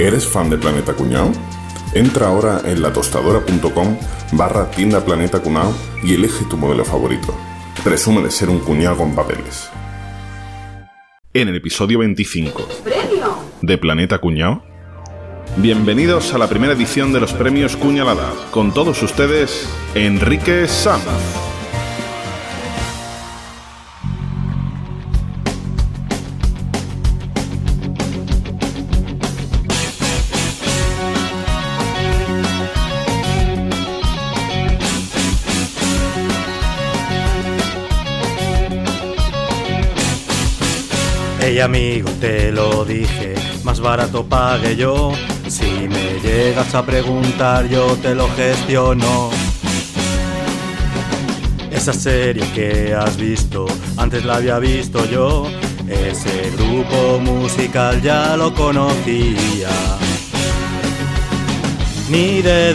[0.00, 1.30] ¿Eres fan de Planeta Cuñado?
[1.92, 3.98] Entra ahora en latostadora.com
[4.32, 7.36] barra tienda Planeta Cunao y elige tu modelo favorito.
[7.84, 9.68] Presume de ser un cuñado con papeles.
[11.34, 12.66] En el episodio 25
[13.60, 14.62] de Planeta Cuñado,
[15.58, 18.32] bienvenidos a la primera edición de los premios Cuñalada.
[18.52, 21.49] Con todos ustedes, Enrique Sanz.
[41.62, 45.12] Amigo, te lo dije, más barato pague yo.
[45.46, 49.30] Si me llegas a preguntar, yo te lo gestiono.
[51.70, 53.66] Esa serie que has visto,
[53.98, 55.46] antes la había visto yo.
[55.86, 59.68] Ese grupo musical ya lo conocía.
[62.08, 62.72] Ni de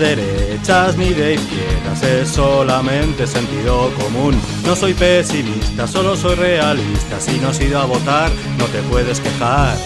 [0.98, 4.34] ni de izquierdas, es solamente sentido común.
[4.66, 7.20] No soy pesimista, solo soy realista.
[7.20, 9.78] Si no has ido a votar, no te puedes quejar.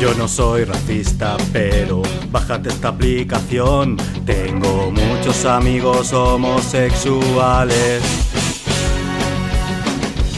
[0.00, 3.96] Yo no soy racista, pero bájate esta aplicación.
[4.24, 8.00] Tengo muchos amigos homosexuales.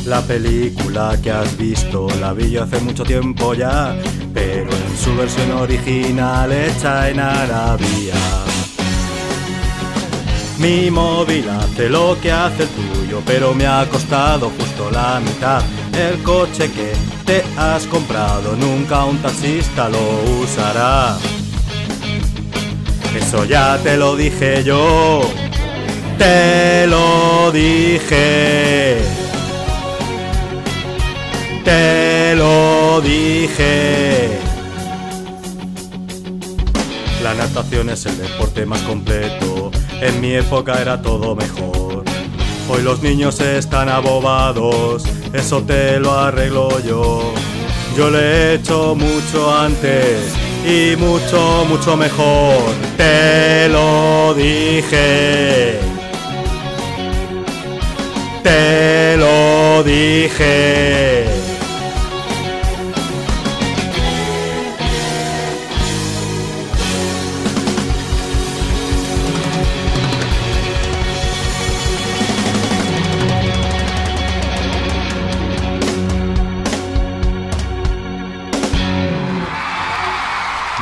[0.06, 3.94] La película que has visto la vi yo hace mucho tiempo ya,
[4.32, 8.14] pero en su versión original hecha en Arabia.
[10.58, 15.62] Mi móvil hace lo que hace el tuyo, pero me ha costado justo la mitad.
[15.98, 16.92] El coche que
[17.24, 21.16] te has comprado nunca un taxista lo usará.
[23.16, 25.22] Eso ya te lo dije yo,
[26.18, 28.98] te lo dije.
[31.64, 34.38] Te lo dije.
[37.22, 39.70] La natación es el deporte más completo.
[40.00, 42.04] En mi época era todo mejor.
[42.68, 45.04] Hoy los niños están abobados.
[45.32, 47.32] Eso te lo arreglo yo.
[47.96, 50.32] Yo le he hecho mucho antes
[50.64, 52.58] y mucho, mucho mejor.
[52.96, 55.78] Te lo dije.
[58.42, 61.19] Te lo dije.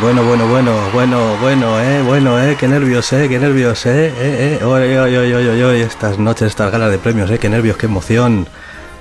[0.09, 4.59] Bueno, bueno, bueno, bueno, bueno, eh, bueno, eh, qué nervios, eh, qué nervios, eh, eh,
[4.59, 7.77] eh, oy, oy, oy, oy, oy, estas noches, estas galas de premios, eh, qué nervios,
[7.77, 8.49] qué emoción,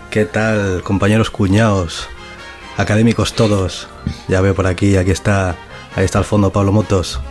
[0.10, 2.10] qué tal, compañeros cuñados,
[2.76, 3.88] académicos todos,
[4.28, 5.56] ya veo por aquí, aquí está,
[5.96, 7.22] ahí está al fondo Pablo Motos,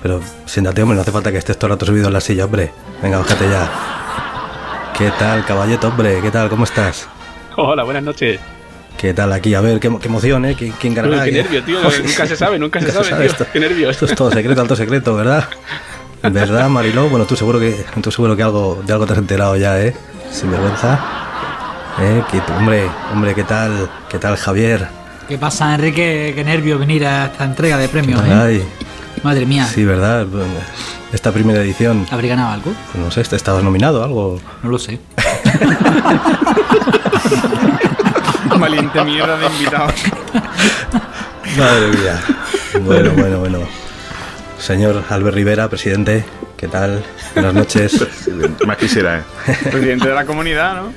[0.00, 2.44] pero siéntate, hombre, no hace falta que estés todo el rato subido en la silla,
[2.44, 2.70] hombre,
[3.02, 4.92] venga, bájate ya.
[4.96, 6.20] ¿Qué tal, caballeto, hombre?
[6.22, 6.48] ¿Qué tal?
[6.48, 7.08] ¿Cómo estás?
[7.56, 8.38] Hola, buenas noches.
[8.98, 9.54] ¿Qué tal aquí?
[9.54, 10.54] A ver, qué, qué emoción, ¿eh?
[10.56, 11.24] ¿Quién, quién ganará?
[11.24, 11.78] Qué nervio, tío.
[11.82, 13.20] Nunca se sabe, nunca se sabe, tío.
[13.22, 13.90] Esto, Qué nervios.
[13.90, 15.44] Esto es todo secreto, alto secreto, ¿verdad?
[16.22, 17.08] ¿Verdad, Mariló?
[17.10, 19.94] Bueno, tú seguro que tú seguro que algo de algo te has enterado ya, ¿eh?
[20.32, 20.98] Sin vergüenza.
[22.00, 22.22] ¿Eh?
[22.30, 23.90] Que, hombre, hombre, ¿qué tal?
[24.08, 24.88] ¿Qué tal, Javier?
[25.28, 26.32] ¿Qué pasa, Enrique?
[26.34, 28.32] Qué nervio venir a esta entrega de premios, ¿eh?
[28.32, 28.64] Ay,
[29.22, 29.66] Madre mía.
[29.66, 30.26] sí, ¿verdad?
[31.12, 32.72] Esta primera edición, ¿Habré ganado algo?
[32.92, 34.40] pues no sé, ¿estabas nominado a algo?
[34.62, 34.98] No lo sé.
[38.58, 39.94] Valiente mierda de invitados.
[41.58, 42.20] Madre mía.
[42.80, 43.58] Bueno, bueno, bueno.
[44.58, 46.24] Señor Albert Rivera, presidente,
[46.56, 47.04] ¿qué tal?
[47.34, 48.06] Buenas noches.
[48.66, 49.22] Más quisiera, ¿eh?
[49.70, 50.92] Presidente de la comunidad, ¿no?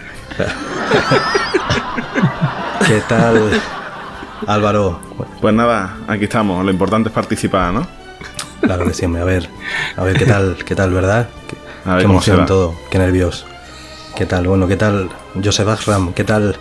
[2.87, 3.61] ¿Qué tal,
[4.47, 4.99] Álvaro?
[5.41, 6.63] Pues nada, aquí estamos.
[6.63, 7.87] Lo importante es participar, ¿no?
[8.61, 9.05] Claro que sí.
[9.05, 9.49] A ver,
[9.97, 11.27] a ver qué tal, qué tal, ¿verdad?
[11.47, 11.57] Qué,
[11.89, 13.45] A ver qué emoción todo, qué nervios.
[14.15, 14.47] ¿Qué tal?
[14.47, 15.09] Bueno, ¿qué tal,
[15.43, 16.13] Joseph Ashram?
[16.13, 16.55] ¿Qué tal,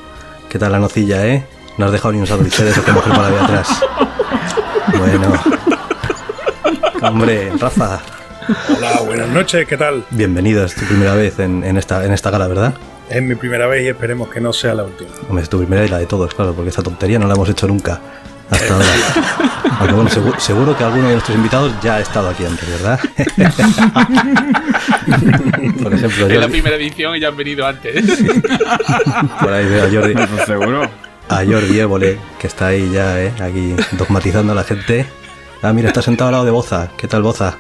[0.56, 1.44] qué tal la nocilla, eh?
[1.76, 3.68] No has dejado ni un sándwich de eso que mujer para de atrás.
[4.96, 5.32] Bueno.
[7.02, 8.00] Hombre, Rafa,
[8.74, 10.02] Hola, buenas noches, ¿qué tal?
[10.10, 10.64] bienvenido.
[10.64, 12.72] Es tu primera vez en, en esta, en esta gala, ¿verdad?
[13.10, 15.10] Es mi primera vez y esperemos que no sea la última.
[15.28, 17.50] Hombre, es tu primera y la de todos, claro, porque esta tontería no la hemos
[17.50, 18.00] hecho nunca
[18.50, 18.86] hasta ahora.
[19.80, 23.00] Aunque bueno, segu- seguro que alguno de nuestros invitados ya ha estado aquí antes, ¿verdad?
[25.82, 28.04] Por ejemplo, Es la primera edición y ya han venido antes.
[29.40, 30.14] por ahí veo a Jordi,
[30.46, 30.90] Seguro.
[31.28, 33.32] a Jordi Évole, que está ahí ya, ¿eh?
[33.40, 35.06] aquí dogmatizando a la gente.
[35.62, 36.88] Ah, mira, está sentado al lado de Boza.
[36.96, 37.56] ¿Qué tal, Boza?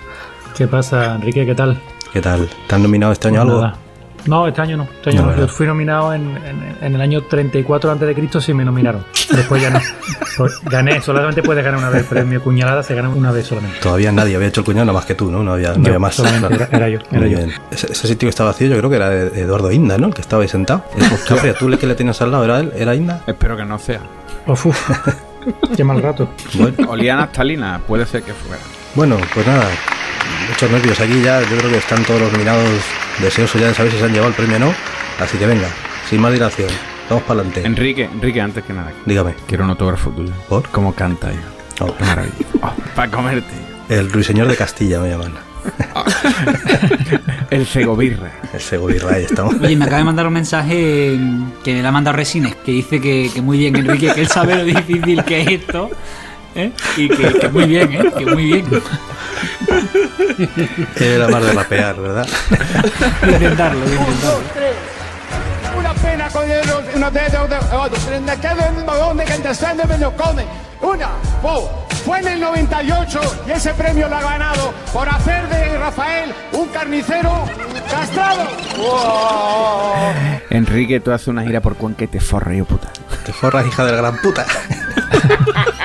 [0.56, 1.44] ¿Qué pasa, Enrique?
[1.46, 1.80] ¿Qué tal?
[2.12, 2.48] ¿Qué tal?
[2.66, 3.62] ¿Te han nominado este año Pues algo?
[3.62, 3.76] nada.
[4.26, 4.84] No, este año no.
[4.84, 5.36] Este año No.
[5.36, 8.40] Yo fui nominado en, en- en el año 34 a.C.
[8.40, 9.04] sí me nominaron.
[9.30, 9.80] Después ya no.
[10.36, 12.02] Pues gané, solamente puedes ganar una vez.
[12.02, 13.78] El premio Cuñalada se gana una vez solamente.
[13.80, 15.42] Todavía nadie había hecho el cuñado, nada más que tú, ¿no?
[15.42, 16.16] No había, no Yo, había más.
[16.16, 16.54] Claro.
[16.54, 17.38] era- era yo, era yo.
[17.70, 20.08] Ese, ese sitio que estaba vacío, yo creo que era de Eduardo Inda, ¿no?
[20.08, 20.84] El que estaba ahí sentado.
[21.58, 22.72] Tú le que le tenías al lado, ¿era él?
[22.76, 23.22] ¿Era Inda?
[23.26, 24.00] Espero que no sea.
[24.46, 24.90] Uf, uf.
[25.76, 26.28] Qué mal rato.
[26.54, 28.60] Bueno, Olía a naftalina, puede ser que fuera.
[28.94, 29.64] bueno, pues nada.
[30.48, 31.40] Muchos nervios aquí ya.
[31.42, 32.68] Yo creo que están todos los nominados
[33.20, 34.74] deseosos ya de saber si se han llevado el premio o no.
[35.20, 35.68] Así que venga,
[36.08, 36.68] sin más dilación.
[37.08, 37.66] Vamos para adelante.
[37.66, 39.34] Enrique, Enrique, antes que nada, Dígame.
[39.46, 40.32] quiero un autógrafo tuyo.
[40.48, 40.68] ¿Por?
[40.70, 41.86] ¿Cómo canta yo?
[41.86, 42.34] Oh, Qué maravilla.
[42.94, 43.52] para comerte.
[43.88, 45.32] el ruiseñor de Castilla me llaman.
[47.50, 48.30] El Segovirra.
[48.52, 49.54] El Segovia, ahí estamos.
[49.60, 51.18] Oye, me acaba de mandar un mensaje
[51.64, 54.28] que me la ha mandado Resines, que dice que, que muy bien, Enrique, que él
[54.28, 55.90] sabe lo difícil que es esto.
[56.56, 56.72] ¿Eh?
[56.96, 58.12] Y que, que muy bien, ¿eh?
[58.16, 58.66] Que muy bien.
[60.96, 62.26] Era más de rapear, ¿verdad?
[63.20, 64.40] Voy a intentarlo, voy a intentarlo.
[65.78, 67.98] Una pena con ellos, una de ellos, de otro.
[68.04, 70.44] Pero en aquel vagón de que descende me lo come.
[70.80, 71.08] Una,
[71.42, 76.34] po, fue en el 98 y ese premio lo ha ganado por hacer de Rafael
[76.52, 77.44] un carnicero
[77.90, 78.46] castrado.
[78.76, 80.14] ¡Wow!
[80.50, 82.88] Enrique, tú haces una gira por Cuenca y te forra, yo puta.
[83.24, 84.46] Te forras, hija de la gran puta.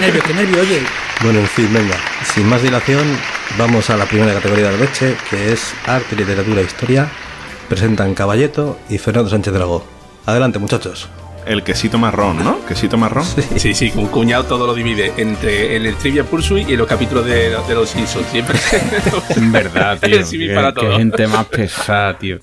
[0.00, 0.80] Bueno, pues, qué nervios, oye.
[1.22, 1.94] Bueno, en fin, venga.
[2.24, 3.04] Sin más dilación,
[3.58, 7.06] vamos a la primera categoría del Leche, que es Arte, Literatura e Historia.
[7.68, 9.84] Presentan Caballeto y Fernando Sánchez Dragó.
[10.24, 11.10] Adelante, muchachos.
[11.44, 12.64] El quesito marrón, ¿no?
[12.66, 13.26] Quesito marrón.
[13.56, 16.88] Sí, sí, un cuñado todo lo divide entre en el Trivia Pursuit y en los
[16.88, 18.26] capítulos de, de los Simpsons.
[18.30, 18.58] Siempre.
[19.36, 20.24] En verdad, tío.
[20.24, 20.96] Sí, qué, para qué todo.
[20.96, 22.38] gente más pesada, tío.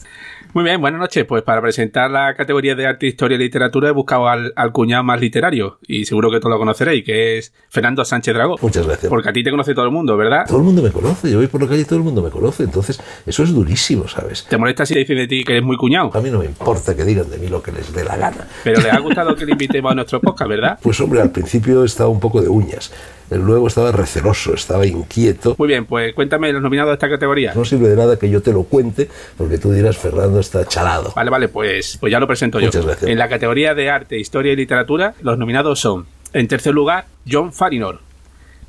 [0.58, 1.24] Muy bien, buenas noches.
[1.24, 5.04] Pues para presentar la categoría de arte, historia y literatura he buscado al, al cuñado
[5.04, 8.56] más literario y seguro que todos lo conoceréis, que es Fernando Sánchez Dragó.
[8.60, 9.08] Muchas gracias.
[9.08, 10.48] Porque a ti te conoce todo el mundo, ¿verdad?
[10.48, 12.32] Todo el mundo me conoce, yo voy por la calle y todo el mundo me
[12.32, 14.48] conoce, entonces eso es durísimo, ¿sabes?
[14.50, 16.10] ¿Te molesta si te dicen de ti que eres muy cuñado?
[16.12, 18.48] A mí no me importa que digan de mí lo que les dé la gana.
[18.64, 20.80] Pero les ha gustado que le invitemos a nuestro podcast, ¿verdad?
[20.82, 22.92] Pues hombre, al principio estaba un poco de uñas,
[23.30, 25.56] luego estaba receloso, estaba inquieto.
[25.58, 27.54] Muy bien, pues cuéntame los nominados de esta categoría.
[27.54, 31.14] No sirve de nada que yo te lo cuente, porque tú dirás, Fernando está chalado.
[31.16, 32.68] Vale, vale, pues, pues ya lo presento yo.
[32.68, 33.10] Muchas gracias.
[33.10, 37.54] En la categoría de arte, historia y literatura, los nominados son, en tercer lugar, John
[37.54, 38.00] Farinor.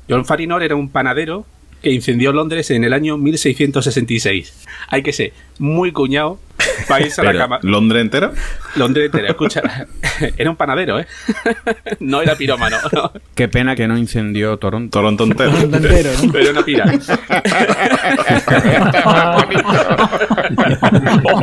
[0.09, 1.45] John Farinor era un panadero
[1.81, 4.65] que incendió Londres en el año 1666.
[4.89, 6.39] Hay que ser muy cuñado
[6.87, 7.59] para irse a la cama.
[7.61, 8.33] ¿Londres entero?
[8.75, 9.61] Londres entero, escucha.
[10.37, 11.07] Era un panadero, ¿eh?
[11.99, 14.99] No era pirómano, no, Qué pena que no incendió Toronto.
[14.99, 15.57] Toronto entero.
[15.57, 16.31] Entero, ¿no?
[16.31, 16.85] pero no pira.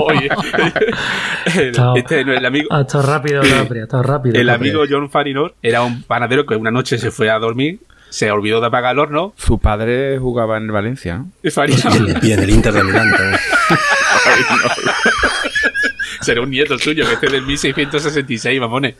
[0.00, 0.28] Oye.
[1.96, 3.42] Este, no, el amigo, Ha estado rápido,
[4.02, 4.40] rápido.
[4.40, 8.30] El amigo John Farinor era un panadero que una noche se fue a dormir, se
[8.30, 11.30] olvidó de apagar el horno Su padre jugaba en el Valencia, ¿no?
[11.42, 13.40] y Y en, y en el Inter de Milán también.
[16.20, 18.96] será un nieto suyo que esté del 1666, mamones.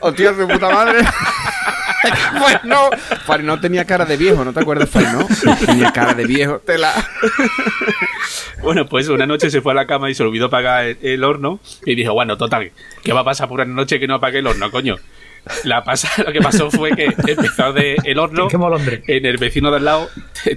[0.00, 1.00] ¡Hostia, su puta madre!
[2.38, 2.90] Farino,
[3.26, 5.26] Farino tenía cara de viejo, ¿no te acuerdas, Farino?
[5.66, 6.58] Tenía cara de viejo.
[6.60, 6.92] Tela.
[8.62, 11.24] Bueno, pues una noche se fue a la cama y se olvidó apagar el, el
[11.24, 12.70] horno y dijo, bueno, total,
[13.02, 14.96] ¿qué va a pasar por una noche que no apague el horno, coño?
[15.64, 18.48] La pasa, lo que pasó fue que empezó de el horno
[19.06, 20.08] en el vecino del lado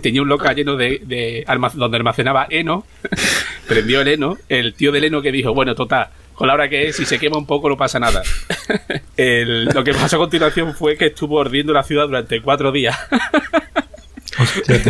[0.02, 2.86] tenía un local lleno de, de almac- donde almacenaba heno.
[3.68, 6.88] Prendió el heno el tío del heno que dijo bueno total con la hora que
[6.88, 8.22] es si se quema un poco no pasa nada
[9.18, 12.98] El- lo que pasó a continuación fue que estuvo ardiendo la ciudad durante cuatro días.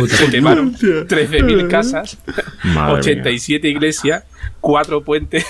[0.08, 2.18] se quemaron 13.000 casas
[2.64, 4.24] Madre 87 iglesias
[4.62, 5.44] cuatro puentes.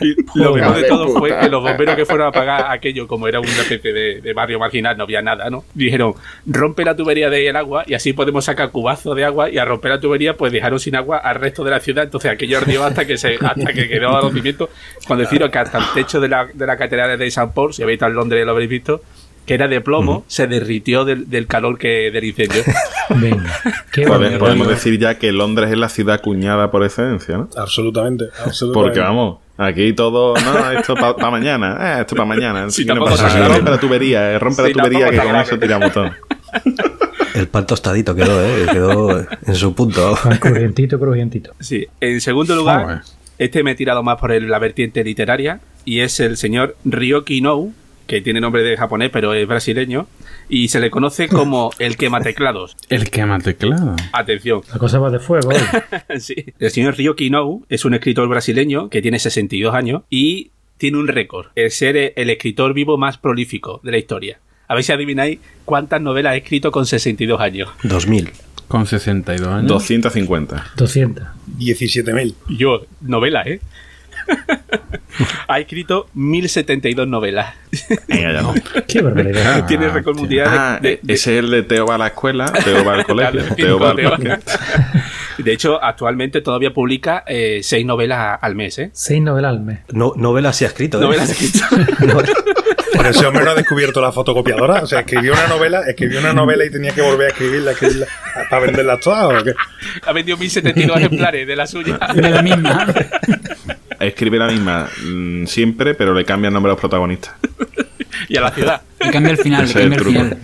[0.00, 3.28] Y lo mejor de todo fue que los bomberos que fueron a apagar aquello como
[3.28, 6.14] era una especie de, de barrio marginal no había nada no dijeron
[6.46, 9.92] rompe la tubería del agua y así podemos sacar cubazos de agua y a romper
[9.92, 13.06] la tubería pues dejaron sin agua al resto de la ciudad entonces aquello ardió hasta
[13.06, 14.70] que se hasta que quedó a los cimientos
[15.06, 17.82] cuando deciros que hasta el techo de la, de la catedral de San Paul si
[17.82, 19.02] habéis estado en Londres lo habréis visto
[19.46, 22.62] que era de plomo, se derritió del, del calor que del incendio.
[23.10, 23.52] Venga.
[23.92, 24.06] Qué
[24.38, 27.48] podemos decir ya que Londres es la ciudad cuñada por excelencia, ¿no?
[27.56, 28.72] Absolutamente, absolutamente.
[28.72, 32.70] Porque vamos, aquí todo, no, esto para mañana, eh, esto para mañana.
[32.70, 33.38] Sí, ¿Qué le tampoco pasa?
[33.38, 33.54] grave.
[33.56, 36.10] rompe la tubería, eh, rompe Sí, la tubería que con eso tiramos todo.
[37.34, 38.66] El pan tostadito quedó, ¿eh?
[38.70, 40.16] Quedó en su punto.
[40.22, 41.52] Pan Crujientito, crujientito.
[41.58, 41.84] Sí.
[42.00, 43.02] En segundo lugar,
[43.38, 47.40] este me he tirado más por el- la vertiente literaria y es el señor Ryoki
[47.40, 47.72] Nou,
[48.06, 50.06] que tiene nombre de japonés pero es brasileño
[50.48, 52.76] y se le conoce como el quemateclados.
[52.88, 53.96] El quema teclado.
[54.12, 54.62] Atención.
[54.72, 55.56] La cosa va de fuego hoy.
[56.18, 56.34] Sí.
[56.58, 61.08] El señor Ryoki Nou es un escritor brasileño que tiene 62 años y tiene un
[61.08, 64.38] récord, el ser el escritor vivo más prolífico de la historia.
[64.66, 67.70] A ver si adivináis cuántas novelas ha escrito con 62 años.
[67.82, 68.30] 2000.
[68.68, 69.68] Con 62 años.
[69.68, 70.72] 250.
[70.76, 71.24] 200.
[71.58, 72.34] 17.000.
[72.48, 73.60] Yo, novela, ¿eh?
[75.48, 77.54] ha escrito 1072 novelas.
[78.08, 78.54] Venga, ya no.
[78.88, 79.66] Qué barbaridad.
[79.66, 82.06] Tiene récord mundial de- Ah, de, de- ese es el de Teo va a la
[82.08, 84.38] escuela, Teo va al colegio, Teo va al parque.
[85.38, 88.90] De hecho, actualmente todavía publica eh, seis novelas al mes, ¿eh?
[88.92, 89.80] Seis novelas al mes.
[89.92, 90.98] No, novela sí ha escrito.
[90.98, 91.00] ¿eh?
[91.02, 91.68] Novelas escritas.
[92.96, 94.82] Pero ese hombre no ha descubierto la fotocopiadora.
[94.82, 98.06] O sea, escribió una novela, escribió una novela y tenía que volver a escribirla, escribirla
[98.48, 99.42] para venderla todas.
[99.42, 99.52] ¿o qué?
[100.06, 101.98] ha vendido 1072 ejemplares de la suya.
[102.14, 102.86] De la misma.
[104.06, 107.34] Escribe la misma mm, siempre, pero le cambia el nombre a los protagonistas.
[108.28, 108.82] y a la ciudad.
[109.00, 110.38] Le cambia el final, le Ese cambia el final.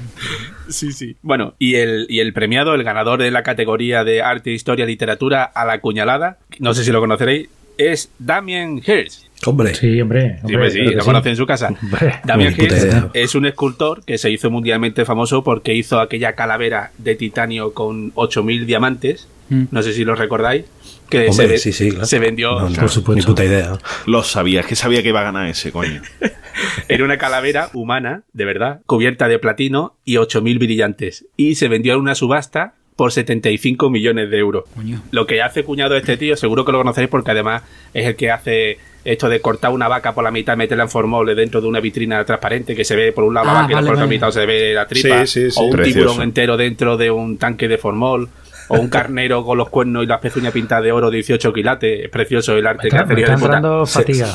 [0.68, 1.16] Sí, sí.
[1.22, 5.42] Bueno, y el, y el premiado, el ganador de la categoría de arte, historia, literatura
[5.42, 9.24] a la cuñalada, no sé si lo conoceréis, es Damien Hirst.
[9.46, 10.36] Hombre, Sí, hombre.
[10.36, 11.06] Sí, hombre, pues sí, lo sí.
[11.06, 11.74] conoce en su casa.
[11.82, 12.20] Hombre.
[12.24, 17.14] Damien Hirst es un escultor que se hizo mundialmente famoso porque hizo aquella calavera de
[17.16, 19.28] titanio con 8.000 diamantes.
[19.48, 19.64] Mm.
[19.70, 20.66] No sé si lo recordáis.
[21.10, 22.06] Que Hombre, se, sí, sí, claro.
[22.06, 22.52] se vendió.
[22.60, 23.20] No, no, Por supuesto.
[23.20, 23.78] Ni puta idea.
[24.06, 26.00] Lo sabía, es que sabía que iba a ganar ese, coño.
[26.88, 31.26] Era una calavera humana, de verdad, cubierta de platino y 8.000 brillantes.
[31.36, 34.64] Y se vendió en una subasta por 75 millones de euros.
[34.74, 35.02] Coño.
[35.10, 37.62] Lo que hace cuñado este tío, seguro que lo conoceréis porque además
[37.94, 41.34] es el que hace esto de cortar una vaca por la mitad, meterla en formol
[41.34, 43.74] dentro de una vitrina transparente que se ve por un lado la Ah, vaca y
[43.76, 44.16] vale, por otra vale.
[44.16, 45.26] mitad se ve la tripa.
[45.26, 45.56] Sí, sí, sí.
[45.58, 45.98] O un Precioso.
[46.00, 48.28] tiburón entero dentro de un tanque de formol.
[48.70, 52.04] O un carnero con los cuernos y las pezuñas pintadas de oro 18 quilates.
[52.04, 54.28] Es precioso el arte Me que está, hace está Se- fatiga.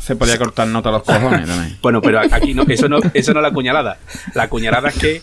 [0.00, 1.78] Se podía cortar nota a los cojones también.
[1.80, 3.98] bueno, pero aquí no, eso no, eso no es la cuñalada.
[4.34, 5.22] La cuñalada es que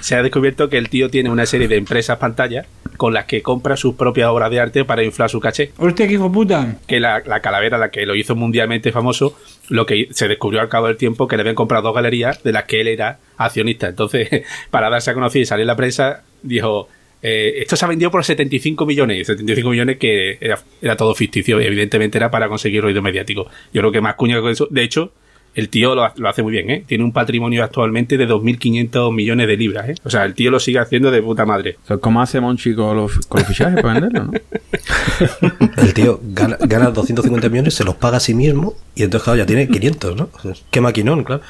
[0.00, 3.42] se ha descubierto que el tío tiene una serie de empresas pantallas con las que
[3.42, 5.72] compra sus propias obras de arte para inflar su caché.
[5.76, 6.76] Hostia, qué hijo puta.
[6.86, 9.36] Que la, la calavera, la que lo hizo mundialmente famoso,
[9.68, 12.52] lo que se descubrió al cabo del tiempo que le habían comprado dos galerías de
[12.52, 13.88] las que él era accionista.
[13.88, 14.28] Entonces,
[14.70, 16.88] para darse a conocer y salir en la prensa, dijo.
[17.26, 19.18] Eh, esto se ha vendido por 75 millones.
[19.18, 21.58] y 75 millones que era, era todo ficticio.
[21.58, 23.48] y Evidentemente era para conseguir ruido mediático.
[23.72, 24.68] Yo creo que más cuña que eso.
[24.70, 25.10] De hecho,
[25.54, 26.84] el tío lo, lo hace muy bien, ¿eh?
[26.86, 29.94] Tiene un patrimonio actualmente de 2.500 millones de libras, ¿eh?
[30.04, 31.78] O sea, el tío lo sigue haciendo de puta madre.
[32.02, 34.32] Como hace Monchi con los, con los fichajes para venderlo, ¿no?
[35.82, 39.38] El tío gana, gana 250 millones, se los paga a sí mismo y entonces, claro,
[39.38, 40.28] ya tiene 500, ¿no?
[40.70, 41.42] Qué maquinón, claro.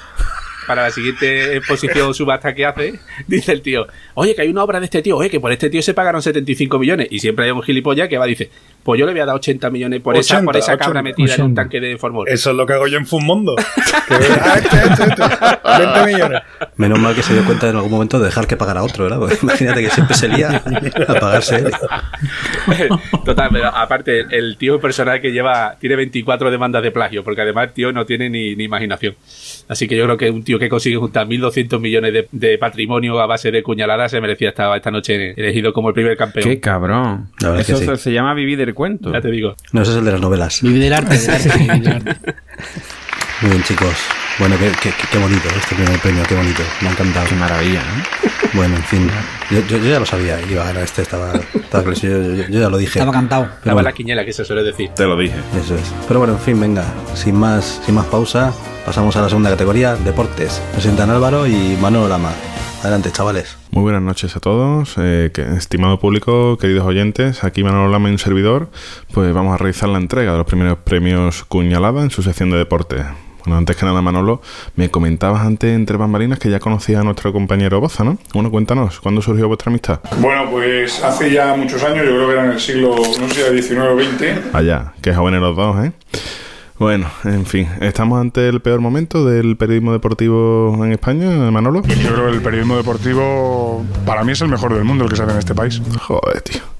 [0.66, 2.94] Para la siguiente exposición subasta que hace,
[3.26, 5.70] dice el tío, oye, que hay una obra de este tío, oye, que por este
[5.70, 7.08] tío se pagaron 75 millones.
[7.10, 8.50] Y siempre hay un gilipollas que va y dice,
[8.82, 11.02] pues yo le voy a dar 80 millones por esa, 80, por esa cabra 80,
[11.02, 11.62] metida en un 80.
[11.62, 12.28] tanque de formol.
[12.28, 13.56] Eso es lo que hago yo en veo,
[14.42, 16.42] ah, este, este, este, 20 millones.
[16.76, 19.18] Menos mal que se dio cuenta en algún momento de dejar que pagara otro, ¿verdad?
[19.18, 20.62] Porque imagínate que siempre se lía
[21.08, 21.72] a pagarse él.
[23.24, 27.42] Total, pero aparte, el, el tío personal que lleva, tiene 24 demandas de plagio, porque
[27.42, 29.16] además el tío no tiene ni, ni imaginación.
[29.68, 33.20] Así que yo creo que un tío que consigue juntar 1.200 millones de, de patrimonio
[33.20, 36.44] a base de cuñaladas se merecía estar esta noche elegido como el primer campeón.
[36.44, 37.28] Qué cabrón.
[37.58, 37.86] Eso sí.
[37.86, 39.12] se, se llama vivir del cuento.
[39.12, 39.56] Ya te digo.
[39.72, 40.62] No, ese es el de las novelas.
[40.62, 42.16] Vive del arte, del arte, vive del arte.
[43.42, 44.23] Muy bien, chicos.
[44.38, 46.62] Bueno, qué, qué, bonito este primer premio, qué bonito.
[46.80, 47.26] Me ha encantado.
[47.28, 48.02] Qué maravilla, ¿no?
[48.54, 49.10] Bueno, en fin.
[49.50, 52.60] Yo, yo- yo ya lo sabía, iba a ganar este, estaba, estaba yo, yo- yo
[52.60, 52.98] ya lo dije.
[53.00, 53.44] Estaba cantado.
[53.46, 54.90] Pero Estaba bueno, la quiniela que se suele decir.
[54.90, 55.34] Te lo dije.
[55.60, 55.92] Eso es.
[56.06, 58.52] Pero bueno, en fin, venga, sin más, sin más pausa,
[58.86, 60.62] pasamos a la segunda categoría, deportes.
[60.72, 62.30] Presentan Álvaro y Manolo Lama.
[62.82, 63.56] Adelante, chavales.
[63.72, 68.12] Muy buenas noches a todos, eh, que- estimado público, queridos oyentes, aquí Manolo Lama y
[68.12, 68.68] un servidor,
[69.12, 72.58] pues vamos a realizar la entrega de los primeros premios Cuñalada en su sección de
[72.58, 73.02] deporte.
[73.44, 74.40] Bueno, antes que nada, Manolo,
[74.74, 78.16] me comentabas antes entre bambalinas que ya conocías a nuestro compañero Boza, ¿no?
[78.32, 80.00] Bueno, cuéntanos, ¿cuándo surgió vuestra amistad?
[80.18, 83.52] Bueno, pues hace ya muchos años, yo creo que era en el siglo, no sé
[83.52, 84.42] 19 o 20.
[84.54, 85.92] Allá, qué jóvenes los dos, ¿eh?
[86.78, 91.82] Bueno, en fin, estamos ante el peor momento del periodismo deportivo en España, Manolo.
[91.82, 95.16] Yo creo que el periodismo deportivo para mí es el mejor del mundo el que
[95.16, 95.80] se hace en este país.
[96.00, 96.73] Joder, tío.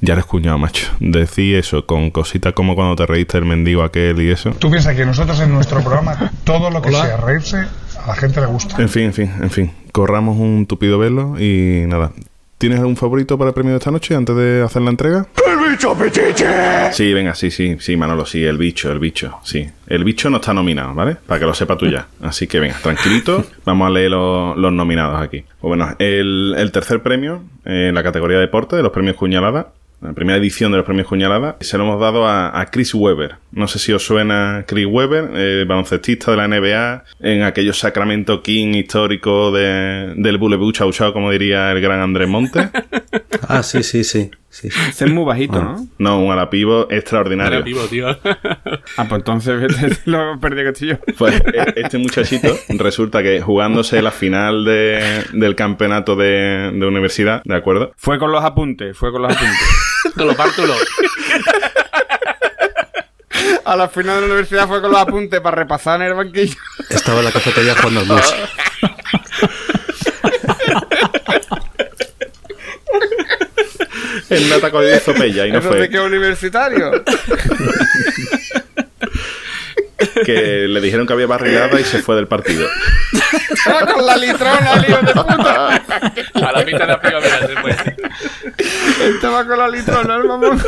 [0.00, 0.88] Ya eres cuñado, macho.
[0.98, 4.50] Decí eso con cositas como cuando te reíste del mendigo aquel y eso.
[4.52, 8.40] Tú piensas que nosotros en nuestro programa todo lo que sea reírse a la gente
[8.40, 8.80] le gusta.
[8.80, 9.72] En fin, en fin, en fin.
[9.92, 12.12] Corramos un tupido velo y nada.
[12.56, 15.26] ¿Tienes algún favorito para el premio de esta noche antes de hacer la entrega?
[15.46, 16.92] ¡El bicho petiche!
[16.92, 19.66] Sí, venga, sí, sí, sí, Manolo, sí, el bicho, el bicho, sí.
[19.86, 21.16] El bicho no está nominado, ¿vale?
[21.26, 22.08] Para que lo sepa tú ya.
[22.20, 25.42] Así que venga, tranquilito, vamos a leer los, los nominados aquí.
[25.58, 29.68] Pues bueno, el, el tercer premio en la categoría de deporte de los premios Cuñalada,
[30.00, 33.36] la primera edición de los premios Cuñalada, se lo hemos dado a, Chris Webber.
[33.52, 38.42] No sé si os suena Chris Webber, eh, baloncestista de la NBA, en aquellos Sacramento
[38.42, 42.70] King históricos de, del Bulebu Chau Chau, como diría el gran Andrés Monte.
[43.48, 44.30] Ah, sí, sí, sí.
[44.52, 44.80] Sí, sí.
[44.88, 45.86] Ese es muy bajito, Ah, ¿no?
[45.98, 47.58] No, un ala pivo extraordinario.
[47.58, 48.08] Era vivo, tío.
[48.96, 50.94] Ah, pues entonces vete, lo perdí que estoy yo.
[51.16, 57.42] Pues e- este muchachito resulta que jugándose la final de- del campeonato de, de universidad,
[57.44, 57.92] ¿de acuerdo?
[57.96, 59.56] Fue con los apuntes, fue con los apuntes.
[60.16, 60.76] Con los bártulos.
[63.64, 66.56] A la final de la universidad fue con los apuntes para repasar en el banquillo.
[66.88, 68.06] Estaba en la cafetería jugando al
[74.30, 75.88] El nata con hizo pella y no ¿Eso de fue.
[75.90, 77.04] qué universitario?
[80.24, 82.66] Que le dijeron que había barrilada y se fue del partido.
[83.50, 85.68] Estaba con la litrona, lío de puta.
[85.76, 87.76] A la mitad de la primavera se fue.
[89.14, 90.62] Estaba con la litrona, el mamón.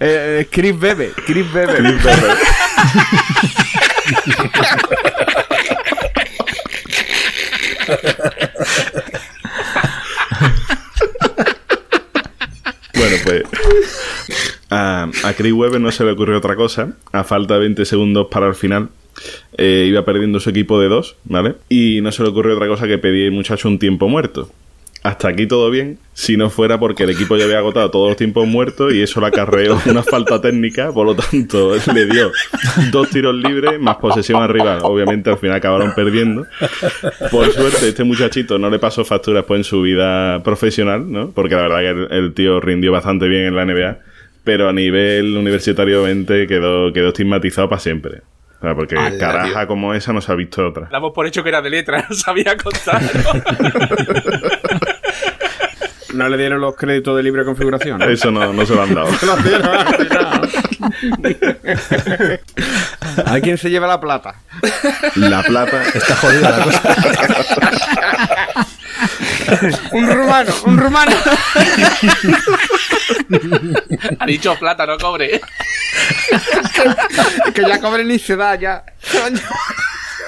[0.00, 1.94] eh, eh, Chris Bebe, Chris Bebe.
[12.94, 13.42] Bueno, pues
[14.70, 16.94] a, a Chris Webber no se le ocurrió otra cosa.
[17.12, 18.90] A falta de 20 segundos para el final,
[19.56, 21.54] eh, iba perdiendo su equipo de dos, ¿vale?
[21.68, 24.50] Y no se le ocurrió otra cosa que pedir al muchacho un tiempo muerto.
[25.04, 28.16] Hasta aquí todo bien, si no fuera porque el equipo ya había agotado todos los
[28.16, 32.32] tiempos muertos y eso le acarreó una falta técnica, por lo tanto le dio
[32.90, 34.80] dos tiros libres más posesión al rival.
[34.82, 36.46] Obviamente al final acabaron perdiendo.
[37.30, 41.30] Por suerte este muchachito no le pasó factura después en su vida profesional, ¿no?
[41.30, 43.98] Porque la verdad que el, el tío rindió bastante bien en la NBA,
[44.48, 48.22] pero a nivel universitario obviamente quedó, quedó estigmatizado para siempre.
[48.60, 49.66] O sea, porque Ala, caraja tío.
[49.66, 50.88] como esa no se ha visto otra.
[50.90, 53.02] Damos por hecho que era de letra, no sabía contar.
[56.14, 57.98] No le dieron los créditos de libre configuración.
[57.98, 58.06] ¿no?
[58.06, 59.08] Eso no, no se lo han dado.
[63.26, 64.36] ¿A quién se lleva la plata?
[65.16, 66.94] La plata Está jodida la cosa.
[69.92, 71.16] Un rumano, un rumano.
[74.18, 75.40] ha dicho plata, no cobre.
[77.54, 78.84] que ya cobre ni da ya.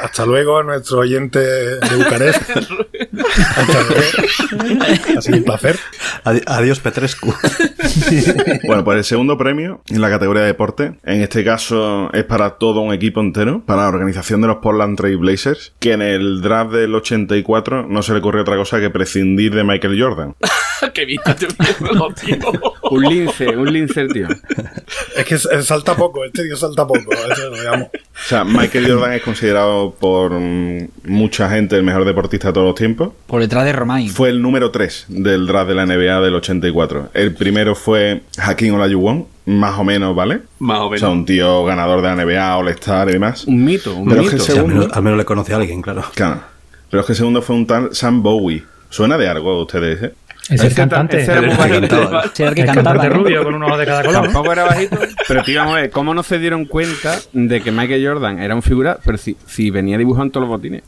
[0.03, 2.43] Hasta luego a nuestro oyente de Bucarest.
[2.51, 5.19] Hasta luego.
[5.19, 5.79] Ha sido un placer.
[6.25, 7.35] Adi- Adiós, Petrescu.
[8.67, 12.51] Bueno, pues el segundo premio en la categoría de deporte, en este caso es para
[12.59, 16.41] todo un equipo entero, para la organización de los Portland Trail Blazers, que en el
[16.41, 20.37] draft del 84 no se le ocurrió otra cosa que prescindir de Michael Jordan.
[20.95, 22.37] te tío.
[22.91, 24.27] Un lince, un lince, tío.
[25.17, 27.13] Es que salta poco, este tío salta poco.
[27.13, 27.89] eso, digamos.
[27.89, 32.67] O sea, Michael Jordan es considerado por mm, mucha gente el mejor deportista de todos
[32.67, 33.11] los tiempos.
[33.27, 34.09] Por detrás de Romain.
[34.11, 37.11] Fue el número 3 del draft de la NBA del 84.
[37.15, 40.41] El primero fue Hakim Olajuwon, más o menos, ¿vale?
[40.59, 41.01] Más o O menos.
[41.01, 43.45] sea, un tío ganador de la NBA, All-Star y demás.
[43.47, 44.95] Un mito, un Pero es que Sí, al, menos, segundo...
[44.95, 46.03] al menos le conoce a alguien, claro.
[46.15, 46.41] Claro.
[46.91, 48.65] Pero es que el segundo fue un tal Sam Bowie.
[48.89, 50.15] ¿Suena de algo a ustedes, eh?
[50.51, 51.21] Es el cantante.
[51.23, 51.89] ese era muy bajito.
[51.89, 52.25] cantaba.
[52.25, 52.93] Ese era el que El cantaba.
[52.97, 54.23] cantante rubio con un ojo de cada color.
[54.25, 54.99] Tampoco era bajito.
[55.29, 58.55] Pero tío, vamos a ver, ¿cómo no se dieron cuenta de que Michael Jordan era
[58.55, 60.83] un figura, pero si, si venía dibujado en todos los botines?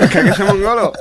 [0.00, 0.92] Es que aquí se mongolo.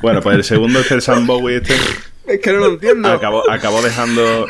[0.00, 1.74] Bueno, pues el segundo es el Sam Bowie este.
[2.26, 3.08] Es que no lo entiendo.
[3.08, 4.46] Acabó, acabó dejando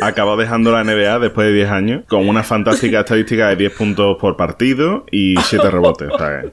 [0.00, 4.16] acabó dejando la NBA después de 10 años con una fantástica estadística de 10 puntos
[4.20, 6.08] por partido y 7 rebotes.
[6.12, 6.44] O sea,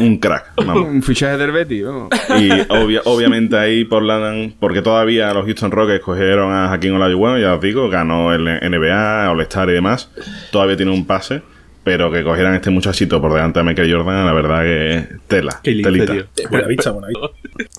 [0.00, 0.88] un crack, vamos.
[0.88, 2.08] Un fichaje del Betty, vamos.
[2.38, 7.40] Y obvia- obviamente ahí por la, porque todavía los Houston Rockets cogieron a Hakim Olajuwon,
[7.40, 10.10] ya os digo, ganó el NBA, All-Star y demás.
[10.50, 11.42] Todavía tiene un pase,
[11.84, 15.72] pero que cogieran este muchachito por delante de Michael Jordan, la verdad que tela, Qué
[15.72, 16.12] lince, telita.
[16.12, 16.48] tío.
[16.50, 17.28] Buena vista, buena vista.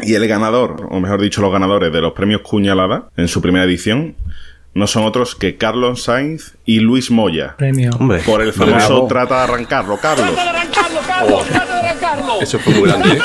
[0.03, 3.65] Y el ganador, o mejor dicho, los ganadores de los premios Cuñalada en su primera
[3.65, 4.15] edición
[4.73, 7.55] no son otros que Carlos Sainz y Luis Moya.
[7.57, 7.91] Premio.
[7.99, 9.07] Hombre, Por el famoso Bravo.
[9.07, 10.29] Trata de arrancarlo, Carlos.
[12.41, 13.21] Eso fue muy grande, ¿eh?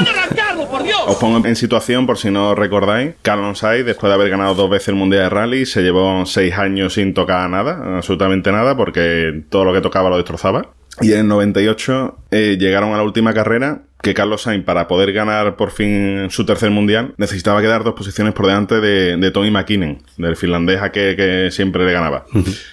[1.06, 3.14] Os pongo en situación por si no recordáis.
[3.22, 6.54] Carlos Sainz, después de haber ganado dos veces el Mundial de Rally, se llevó seis
[6.58, 10.68] años sin tocar nada, absolutamente nada, porque todo lo que tocaba lo destrozaba.
[11.00, 15.12] Y en el 98 eh, llegaron a la última carrera que Carlos Sainz, para poder
[15.12, 19.50] ganar por fin su tercer mundial, necesitaba quedar dos posiciones por delante de, de Tommy
[19.50, 22.24] McKinnon, del finlandés a que, que siempre le ganaba.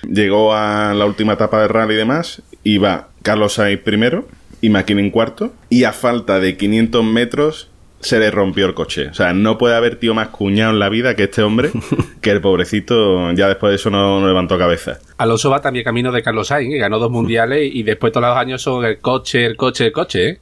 [0.08, 4.28] Llegó a la última etapa de rally y demás, iba Carlos Sainz primero
[4.62, 7.70] y McKinnon cuarto, y a falta de 500 metros
[8.06, 9.08] se le rompió el coche.
[9.08, 11.72] O sea, no puede haber tío más cuñado en la vida que este hombre,
[12.22, 15.00] que el pobrecito ya después de eso no, no levantó cabeza.
[15.18, 18.38] Alonso va también camino de Carlos Sainz, que ganó dos mundiales y después todos los
[18.38, 20.39] años son el coche, el coche, el coche, ¿eh?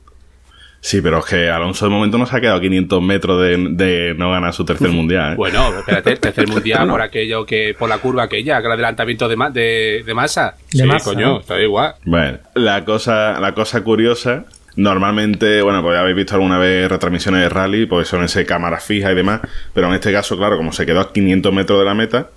[0.85, 3.55] Sí, pero es que Alonso de momento no se ha quedado a 500 metros de,
[3.69, 5.31] de no ganar su tercer mundial.
[5.31, 5.35] ¿eh?
[5.37, 9.35] Bueno, espérate, tercer mundial por aquello que, por la curva aquella, que el adelantamiento de,
[9.37, 10.55] ma- de, de masa.
[10.73, 11.39] De sí, masa, coño, ¿no?
[11.39, 11.95] está igual.
[12.03, 14.43] Bueno, la cosa, la cosa curiosa,
[14.75, 18.83] normalmente, bueno, pues ya habéis visto alguna vez retransmisiones de rally, pues son ese cámaras
[18.83, 19.41] fijas y demás,
[19.73, 22.29] pero en este caso, claro, como se quedó a 500 metros de la meta,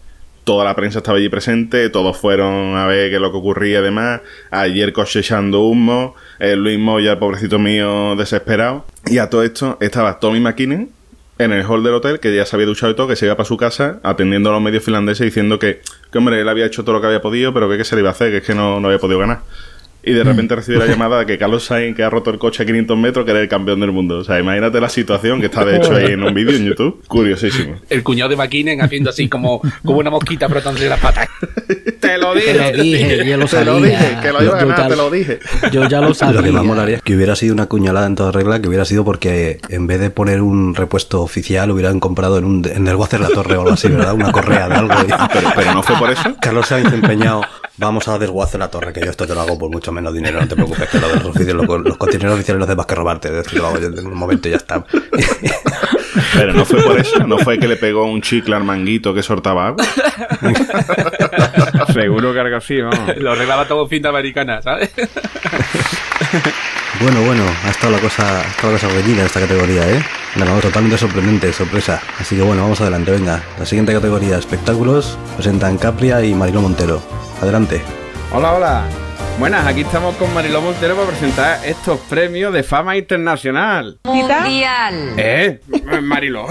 [0.45, 3.81] toda la prensa estaba allí presente, todos fueron a ver qué es lo que ocurría
[3.81, 4.21] y demás,
[4.51, 10.41] ayer cosechando humo, eh, Luis Moya, pobrecito mío, desesperado, y a todo esto estaba Tommy
[10.41, 10.91] McKinnon,
[11.39, 13.37] en el hall del hotel, que ya se había duchado y todo, que se iba
[13.37, 16.83] para su casa atendiendo a los medios finlandeses diciendo que, que hombre, él había hecho
[16.83, 18.43] todo lo que había podido, pero que qué se le iba a hacer, que es
[18.43, 19.41] que no había podido ganar.
[20.07, 22.63] Y de repente recibe la llamada de que Carlos Sainz, que ha roto el coche
[22.63, 24.19] a 500 metros, que era el campeón del mundo.
[24.19, 27.03] O sea, imagínate la situación que está de hecho ahí en un vídeo en YouTube.
[27.09, 27.75] Curiosísimo.
[27.91, 31.29] El cuñado de McKinnon haciendo así como, como una mosquita frotándose las patas.
[32.01, 34.89] Te lo Te lo dije, yo lo Te lo dije, que lo iba a ganar,
[34.89, 35.39] te lo dije.
[35.73, 36.37] Yo ya lo sabía.
[36.41, 38.85] Lo que más molaría es que hubiera sido una cuñalada en toda regla, que hubiera
[38.85, 42.95] sido porque en vez de poner un repuesto oficial, hubieran comprado en, un, en el
[42.97, 44.15] Wacer la Torre o algo así, ¿verdad?
[44.15, 44.95] Una correa de algo.
[45.03, 46.37] y- Pero, pero no fue por eso.
[46.41, 47.43] Carlos Sainz empeñado,
[47.77, 50.41] vamos a desguace la torre, que yo esto te lo hago por mucho menos dinero,
[50.41, 52.95] no te preocupes, que lo de los los, los contenedores oficiales no haces más que
[52.95, 54.85] robarte, es decir, lo hago yo en un momento y ya está.
[56.35, 57.27] Pero no fue por eso.
[57.27, 59.85] No fue que le pegó un chicle al manguito que soltaba agua.
[61.93, 63.17] Seguro que algo así, vamos.
[63.19, 64.91] Lo arreglaba todo cinta americana, ¿sabes?
[67.01, 70.03] Bueno, bueno, ha estado la cosa, ha estado la cosa reñida en esta categoría, ¿eh?
[70.37, 72.01] Nada, no, totalmente sorprendente, sorpresa.
[72.19, 73.43] Así que bueno, vamos adelante, venga.
[73.59, 77.26] La siguiente categoría, espectáculos, presentan Capria y Marilo Montero.
[77.41, 77.83] Adelante.
[78.33, 78.85] Hola, hola.
[79.39, 83.99] Buenas, aquí estamos con Mariló Montero para presentar estos premios de fama internacional.
[84.05, 85.13] Mundial.
[85.19, 85.61] ¿Eh?
[86.03, 86.47] Mariló,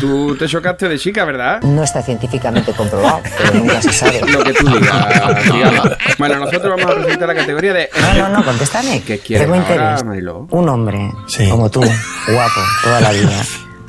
[0.00, 1.62] tú te chocaste de chica, ¿verdad?
[1.62, 4.20] No está científicamente comprobado, pero nunca se sabe.
[4.28, 5.88] Lo que tú digas, digamos.
[6.18, 7.88] Bueno, nosotros vamos a presentar la categoría de...
[8.00, 9.02] No, no, no, contéstame.
[9.02, 10.04] ¿Qué quieres Tengo ahora, interés.
[10.04, 10.48] Mariló?
[10.50, 11.12] Un hombre
[11.48, 13.40] como tú, guapo, toda la vida,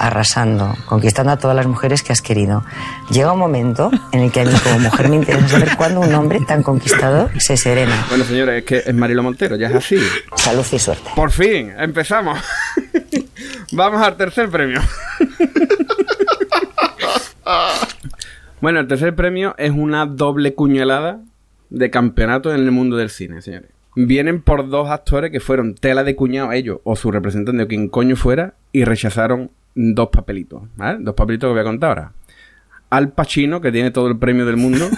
[0.02, 2.64] arrasando, conquistando a todas las mujeres que has querido.
[3.12, 6.14] Llega un momento en el que a mí como mujer me interesa saber cuándo un
[6.16, 8.06] hombre tan conquistador se serena.
[8.10, 9.98] Bueno, señores, es que es Mariló Montero, ya es así.
[10.36, 11.10] Salud y suerte.
[11.16, 12.40] Por fin, empezamos.
[13.72, 14.82] Vamos al tercer premio.
[18.60, 21.20] bueno, el tercer premio es una doble cuñalada
[21.70, 23.70] de campeonato en el mundo del cine, señores.
[23.96, 27.90] Vienen por dos actores que fueron tela de cuñado ellos o su representante o quien
[27.90, 30.97] coño fuera y rechazaron dos papelitos, ¿vale?
[31.01, 32.12] Dos papelitos que voy a contar ahora.
[32.89, 34.89] Al Pacino, que tiene todo el premio del mundo,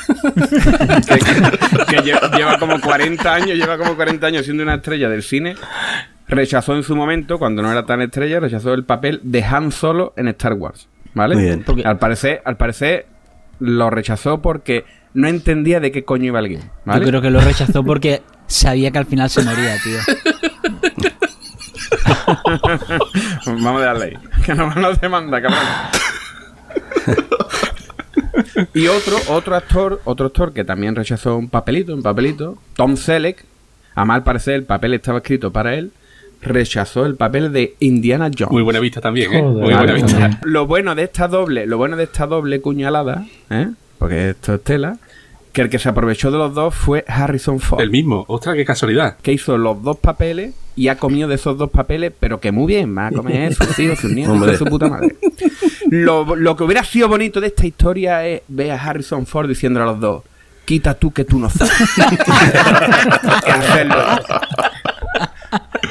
[1.07, 5.09] que, que- que lle- lleva como 40 años, lleva como 40 años siendo una estrella
[5.09, 5.55] del cine,
[6.27, 10.13] rechazó en su momento, cuando no era tan estrella, rechazó el papel de Han Solo
[10.17, 11.35] en Star Wars, ¿vale?
[11.35, 11.63] Muy bien.
[11.85, 13.05] Al parecer, al parecer
[13.59, 17.01] lo rechazó porque no entendía de qué coño iba el guion, ¿vale?
[17.05, 19.99] Yo creo que lo rechazó porque sabía que al final se moría, tío.
[23.45, 24.17] Vamos a darle ahí.
[24.45, 25.59] Que no nos demanda, cabrón.
[28.73, 33.43] y otro, otro actor, otro actor que también rechazó un papelito, un papelito, Tom Selleck,
[33.95, 35.91] a mal parecer el papel estaba escrito para él,
[36.41, 38.51] rechazó el papel de Indiana Jones.
[38.51, 39.41] Muy buena vista también, ¿eh?
[39.41, 39.63] Joder.
[39.63, 40.39] Muy buena vista.
[40.43, 43.67] Lo bueno de esta doble, lo bueno de esta doble cuñalada, ¿eh?
[43.97, 44.97] porque esto es tela,
[45.53, 47.81] que el que se aprovechó de los dos fue Harrison Ford.
[47.81, 48.25] El mismo.
[48.27, 49.17] Ostras, qué casualidad.
[49.21, 52.65] que hizo los dos papeles y ha comido de esos dos papeles, pero que muy
[52.67, 55.15] bien, va a comer sus hijos, sus nietos, de su puta madre.
[55.89, 59.81] Lo, lo que hubiera sido bonito de esta historia es ver a Harrison Ford diciendo
[59.81, 60.23] a los dos,
[60.65, 61.73] quita tú que tú no sabes.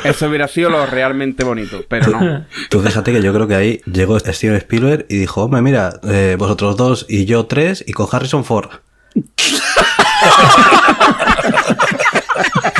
[0.05, 2.45] Eso hubiera sido lo realmente bonito, pero no.
[2.69, 6.35] Tú fíjate que yo creo que ahí llegó Steven Spielberg y dijo, hombre, mira, eh,
[6.39, 8.69] vosotros dos y yo tres y con Harrison Ford.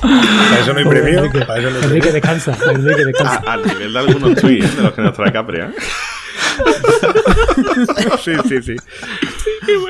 [0.00, 1.30] Para eso no hay premio.
[1.46, 3.42] Para eso no hay Enrique descansa, Enrique descansa.
[3.46, 4.76] A- al nivel de algunos tweets ¿eh?
[4.76, 5.64] de los que nos trae Capria.
[5.66, 5.72] ¿eh?
[8.22, 8.76] Sí, sí, sí.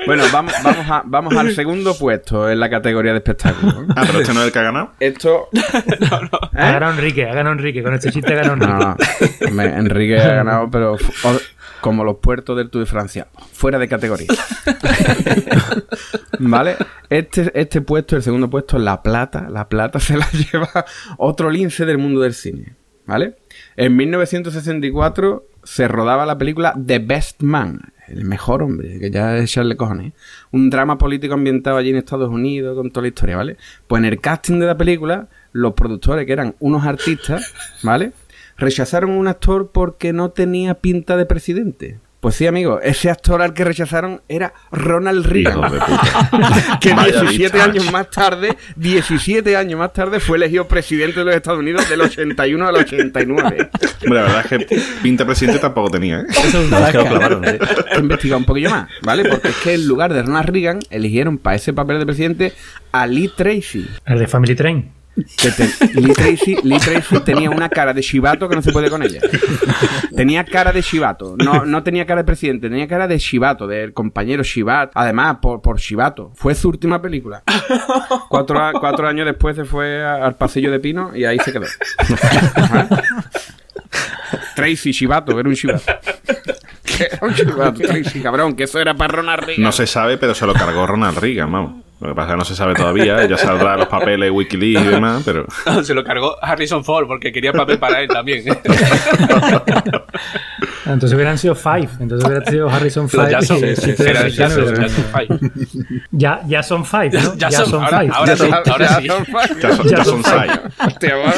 [0.07, 3.87] Bueno, vamos, vamos, a- vamos al segundo puesto en la categoría de espectáculo.
[3.97, 4.93] Ah, pero este no es el que ha ganado.
[5.01, 5.49] Esto...
[6.57, 7.83] Ha ganado Enrique, ha ganado Enrique.
[7.83, 9.51] Con este chiste ha ganado No, Enrique.
[9.53, 9.63] no.
[9.63, 10.97] Enrique ha ganado, pero
[11.85, 14.29] como los puertos del Tour de Francia, fuera de categoría.
[16.39, 16.77] ¿Vale?
[17.11, 20.87] Este, este puesto, el segundo puesto, la plata, la plata se la lleva
[21.19, 22.73] otro lince del mundo del cine.
[23.05, 23.37] ¿Vale?
[23.77, 29.45] En 1964 se rodaba la película The Best Man, el mejor hombre, que ya es
[29.45, 30.15] echarle cojones.
[30.53, 33.59] Un drama político ambientado allí en Estados Unidos con toda la historia, ¿vale?
[33.87, 38.13] Pues en el casting de la película, los productores, que eran unos artistas, ¿vale?
[38.57, 41.99] Rechazaron un actor porque no tenía pinta de presidente.
[42.25, 45.61] Pues sí, amigo, ese actor al que rechazaron era Ronald Reagan.
[46.81, 51.27] Que Vaya 17 bicho, años más tarde, 17 años más tarde fue elegido presidente de
[51.27, 53.71] los Estados Unidos del 81 al 89.
[54.05, 56.27] Hombre, la verdad es que pinta presidente tampoco tenía, ¿eh?
[56.71, 57.59] No, es que lo clavaron, sí.
[57.95, 59.29] He investigado un poquillo más, ¿vale?
[59.29, 62.53] Porque es que en lugar de Ronald Reagan eligieron para ese papel de presidente
[62.91, 63.87] a Lee Tracy.
[64.07, 65.04] El de Family Train.
[65.17, 66.13] Lee,
[66.79, 69.21] Tracy tenía una cara de chivato que no se puede con ella.
[70.17, 71.37] Tenía cara de chivato.
[71.37, 74.93] No, no tenía cara de presidente, tenía cara de chivato, del compañero chivato.
[74.95, 75.79] Además, por, por.
[76.35, 77.43] Fue su última película.
[78.29, 81.67] Cuatro, años después se fue al pasillo de Pino y ahí se quedó.
[84.57, 85.83] Tracy chivato, era un chivato.
[86.99, 89.63] Era un chivato, Tracy, cabrón, que eso era para Ronald Reagan.
[89.63, 91.84] No se sabe, pero se lo cargó Ronald Reagan, vamos.
[92.05, 94.89] Lo que pasa es que no se sabe todavía, ya saldrá los papeles Wikileaks y
[94.89, 95.47] demás, pero...
[95.83, 98.45] Se lo cargó Harrison Ford porque quería papel para él también.
[100.87, 101.89] Entonces hubieran sido Five.
[102.01, 103.31] Entonces hubiera sido Harrison Five.
[103.31, 103.41] Ya
[105.05, 105.29] Five.
[106.13, 107.35] Ya, ya son Five, ¿no?
[107.37, 108.11] Ya son- ahora- Five.
[108.15, 109.09] ahora sí, ahora sí.
[109.63, 110.23] Ya son, ya son
[111.15, 111.33] va.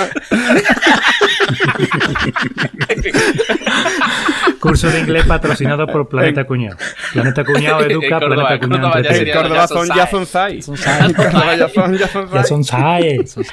[4.60, 6.76] Curso de inglés patrocinado por Planeta Cuñado.
[7.12, 8.92] Planeta Cuñado educa, Planeta Cuñado.
[8.98, 9.96] En Córdoba son son sai.
[9.96, 10.62] ya son sai.
[10.62, 11.12] Son sai.
[11.14, 13.26] Córdoba ya son, ya son Ya sai.
[13.26, 13.44] son.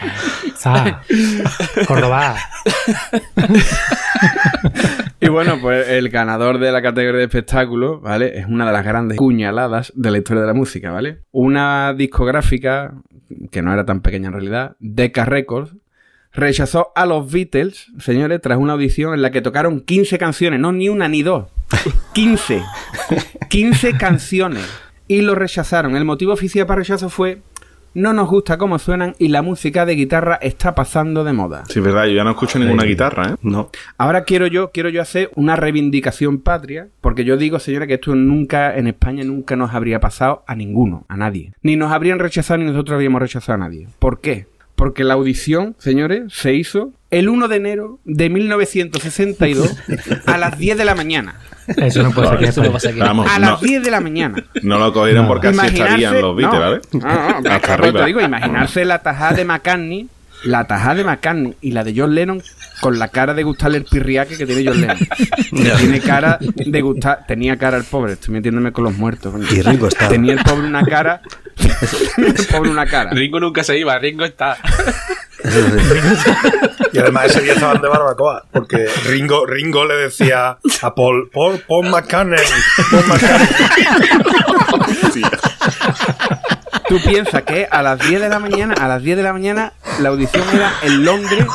[0.58, 0.95] SAE.
[1.88, 2.36] Córdoba.
[5.23, 8.38] Y bueno, pues el ganador de la categoría de espectáculo, ¿vale?
[8.39, 11.19] Es una de las grandes cuñaladas de la historia de la música, ¿vale?
[11.31, 12.93] Una discográfica,
[13.49, 15.75] que no era tan pequeña en realidad, Decca Records,
[16.33, 20.73] rechazó a los Beatles, señores, tras una audición en la que tocaron 15 canciones, no
[20.73, 21.47] ni una ni dos,
[22.13, 22.62] 15.
[23.49, 24.65] 15 canciones.
[25.07, 25.95] Y lo rechazaron.
[25.95, 27.41] El motivo oficial para el rechazo fue
[27.93, 31.63] no nos gusta cómo suenan y la música de guitarra está pasando de moda.
[31.67, 33.36] Sí, es verdad, yo ya no escucho ninguna guitarra, ¿eh?
[33.41, 33.69] No.
[33.97, 38.15] Ahora quiero yo, quiero yo hacer una reivindicación patria, porque yo digo, señora, que esto
[38.15, 41.53] nunca, en España nunca nos habría pasado a ninguno, a nadie.
[41.62, 43.88] Ni nos habrían rechazado ni nosotros habríamos rechazado a nadie.
[43.99, 44.47] ¿Por qué?
[44.75, 49.76] Porque la audición, señores, se hizo el 1 de enero de 1962
[50.26, 51.36] a las 10 de la mañana.
[51.78, 52.99] Eso no puede ser que Eso no pasa aquí.
[52.99, 54.43] Vamos, A no, las 10 de la mañana.
[54.63, 55.30] no lo cogieron No.
[55.30, 56.82] porque así estarían los Beatles, ¿vale?
[56.91, 57.99] No, no, Hasta arriba.
[58.02, 60.10] Te digo, imaginarse la tajada de McCartney,
[60.43, 62.41] la tajada de McCartney y la de John Lennon
[62.82, 64.97] con la cara de gustarle el pirriaque que tiene John Lennon.
[65.80, 69.34] tiene cara de gustar, tenía cara el pobre, estoy metiéndome con los muertos.
[69.52, 70.10] Y Ringo está.
[70.10, 71.21] Tenía el pobre una cara,
[71.56, 71.78] tenía
[72.38, 73.12] el pobre una cara.
[73.12, 74.58] Ringo nunca se iba, Ringo está.
[76.93, 81.63] Y además ese día estaban de barbacoa, porque Ringo, Ringo le decía a Paul, Paul,
[81.67, 82.38] Paul McCartney,
[82.91, 83.47] Paul McCartney.
[86.87, 89.73] Tú piensas que a las 10 de la mañana, a las 10 de la mañana,
[89.99, 91.45] la audición era en Londres.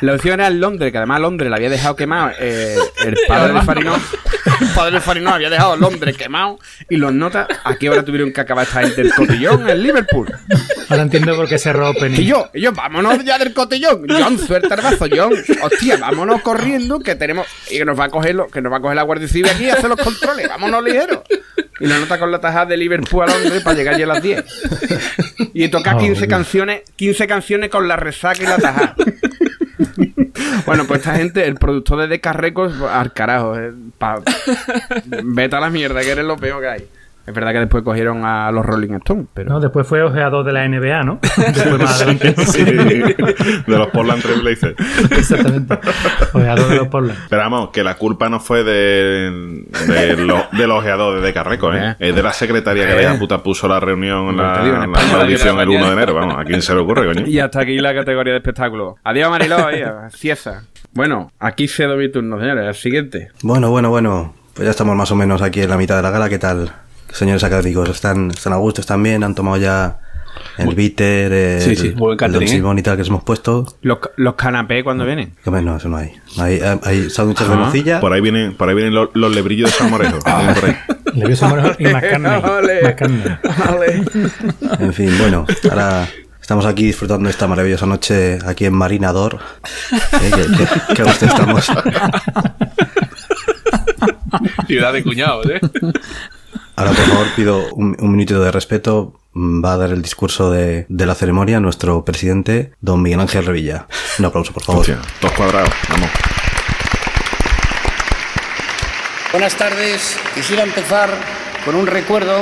[0.00, 2.30] La audición era en Londres, que además Londres la había dejado quemado.
[2.40, 4.00] eh, el padre de Farinón.
[4.60, 6.58] El padre de Farinón había dejado Londres quemado.
[6.88, 10.32] Y los notas, ¿a qué hora tuvieron que acabar esta gente del cotillón en Liverpool?
[10.88, 12.26] Ahora entiendo por qué cerró Y Opening.
[12.26, 14.06] yo, y yo, vámonos ya del cotillón.
[14.08, 15.32] John, suelta el brazo, John.
[15.62, 17.46] Hostia, vámonos corriendo que tenemos.
[17.70, 19.50] Y que nos va a coger lo, que nos va a coger la Guardia Civil
[19.50, 20.48] aquí y hacer los controles.
[20.48, 21.20] Vámonos ligeros.
[21.80, 24.22] Y la nota con la tajada de Liverpool a Londres para llegar ya a las
[24.22, 24.44] 10.
[25.54, 28.94] Y toca 15 canciones, 15 canciones con la resaca y la tajada.
[30.66, 33.56] Bueno, pues esta gente, el productor de Decca Records, al carajo.
[33.58, 34.20] eh, pa-
[35.06, 36.86] vete a la mierda, que eres lo peor que hay.
[37.30, 39.50] Es verdad que después cogieron a los Rolling Stones, pero.
[39.50, 41.20] No, después fue ojeador de la NBA, ¿no?
[41.36, 42.34] Después más adelante.
[42.44, 43.14] Sí, de
[43.66, 44.74] los Portland Trail Blazers.
[45.12, 45.78] Exactamente.
[46.32, 47.18] Ojeador de los Portland.
[47.28, 51.78] Pero vamos, que la culpa no fue de, de, lo- del ojeador de Deca Records,
[51.80, 51.96] ¿eh?
[52.00, 55.76] Es de la secretaria que la puta puso la reunión, la, la audición el la
[55.78, 56.14] 1 de enero.
[56.14, 57.26] Vamos, ¿a quién se le ocurre, coño?
[57.28, 58.96] Y hasta aquí la categoría de espectáculo.
[59.04, 60.64] Adiós, Mariló, ahí, a Cieza.
[60.92, 62.66] Bueno, aquí cedo mi turno, señores.
[62.66, 63.28] El siguiente.
[63.42, 64.34] Bueno, bueno, bueno.
[64.54, 66.28] Pues ya estamos más o menos aquí en la mitad de la gala.
[66.28, 66.72] ¿Qué tal,
[67.12, 67.88] señores académicos?
[67.88, 68.80] ¿Están, están a gusto?
[68.80, 69.24] ¿Están bien?
[69.24, 70.00] ¿Han tomado ya
[70.58, 72.48] el bitter, el, Sí, sí, buen el Don ¿eh?
[72.48, 73.66] Simón y tal que os hemos puesto?
[73.82, 75.32] Los, los canapés cuando vienen.
[75.42, 76.12] Que no, eso no hay.
[76.38, 78.00] Hay, hay, hay sándwiches de morcilla.
[78.00, 80.18] Por ahí vienen, por ahí vienen los, los lebrillos de San Morejo.
[80.24, 80.76] Vienen por ahí.
[81.14, 82.42] Le vio Samuel y McCartney.
[82.44, 82.82] Ole.
[82.84, 83.38] McCartney.
[83.58, 84.04] Vale.
[84.78, 86.08] En fin, bueno, ahora
[86.40, 89.38] estamos aquí disfrutando esta maravillosa noche aquí en Marinador.
[89.92, 91.66] Eh, que, que, que a gusto estamos.
[94.66, 95.60] Ciudad de cuñados, ¿eh?
[96.80, 99.12] Ahora, por favor, pido un, un minutito de respeto.
[99.34, 103.44] Mm, Va a dar el discurso de, de la ceremonia nuestro presidente, don Miguel Ángel
[103.44, 103.86] Revilla.
[104.18, 104.86] Un aplauso, por favor.
[105.20, 106.08] Dos cuadrados, vamos.
[109.30, 110.16] Buenas tardes.
[110.34, 111.10] Quisiera empezar
[111.66, 112.40] con un recuerdo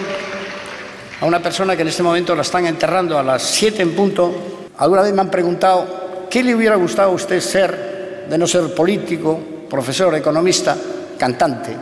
[1.20, 4.68] a una persona que en este momento la están enterrando a las 7 en punto.
[4.79, 8.72] Alguna vez me han preguntado qué le hubiera gustado a usted ser de no ser
[8.72, 10.77] político, profesor, economista,
[11.18, 11.77] cantante.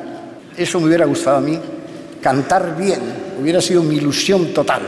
[0.57, 1.61] Eso me hubiera gustado a mí.
[2.21, 3.01] Cantar bien
[3.41, 4.83] hubiera sido mi ilusión total.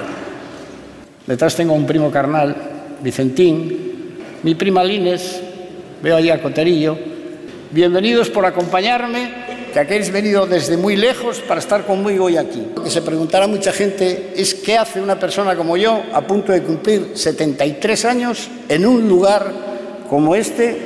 [1.26, 2.56] Detrás tengo un primo carnal,
[3.02, 5.40] Vicentín, mi prima Lines,
[6.02, 6.96] veo allí a Coterillo.
[7.70, 9.32] Bienvenidos por acompañarme,
[9.72, 12.66] que habéis venido desde muy lejos para estar conmigo hoy aquí.
[12.74, 16.52] Lo que se preguntará mucha gente es qué hace una persona como yo, a punto
[16.52, 19.52] de cumplir 73 años, en un lugar
[20.08, 20.78] como este.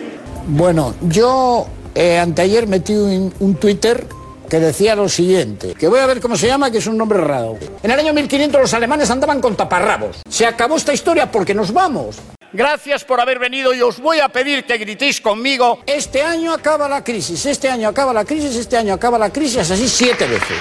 [0.49, 4.05] Bueno, yo eh, anteayer metí un, un Twitter
[4.53, 7.19] que decía lo siguiente, que voy a ver cómo se llama, que es un nombre
[7.19, 7.59] raro.
[7.83, 10.19] En el año 1500 los alemanes andaban con taparrabos.
[10.29, 12.17] Se acabó esta historia porque nos vamos.
[12.53, 15.79] Gracias por haber venido y os voy a pedir que gritéis conmigo.
[15.87, 19.71] Este año acaba la crisis, este año acaba la crisis, este año acaba la crisis,
[19.71, 20.59] así siete veces.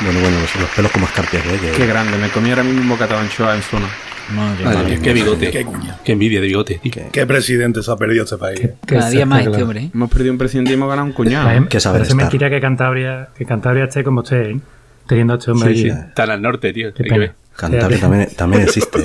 [0.00, 1.72] Bueno, bueno, los, los pelos como escarpias, ¿eh?
[1.76, 3.88] Qué grande, me comí ahora mismo un bocata de anchoa en zona.
[4.30, 5.50] Madre mía, qué bigote.
[5.50, 6.92] Qué, envidia de bigote, tío.
[7.12, 8.60] ¿Qué presidente se ha perdido este país?
[8.86, 9.80] Cada día más este hombre.
[9.80, 9.90] ¿eh?
[9.92, 11.68] Hemos perdido un presidente y hemos ganado un cuñado.
[11.68, 12.24] Que saber parece estar.
[12.24, 14.60] mentira que Cantabria, que Cantabria esté como esté, ¿eh?
[15.06, 15.90] teniendo a este hombre Sí, allí.
[15.90, 15.96] sí.
[16.14, 16.94] Tan al norte, tío.
[16.94, 17.34] Qué pena.
[17.56, 18.98] Cantabria también, también existe.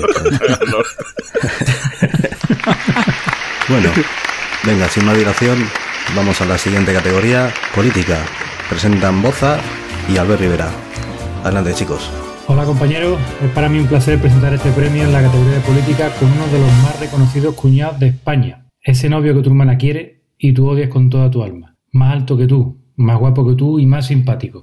[3.68, 3.90] bueno,
[4.64, 5.58] venga, sin más dilación,
[6.14, 8.18] vamos a la siguiente categoría, política.
[8.68, 9.58] Presentan Boza
[10.12, 10.68] y Albert Rivera.
[11.44, 12.10] Adelante, chicos.
[12.48, 16.12] Hola compañeros, es para mí un placer presentar este premio en la categoría de política
[16.20, 18.66] con uno de los más reconocidos cuñados de España.
[18.80, 21.74] Ese novio que tu hermana quiere y tú odias con toda tu alma.
[21.90, 24.62] Más alto que tú, más guapo que tú y más simpático.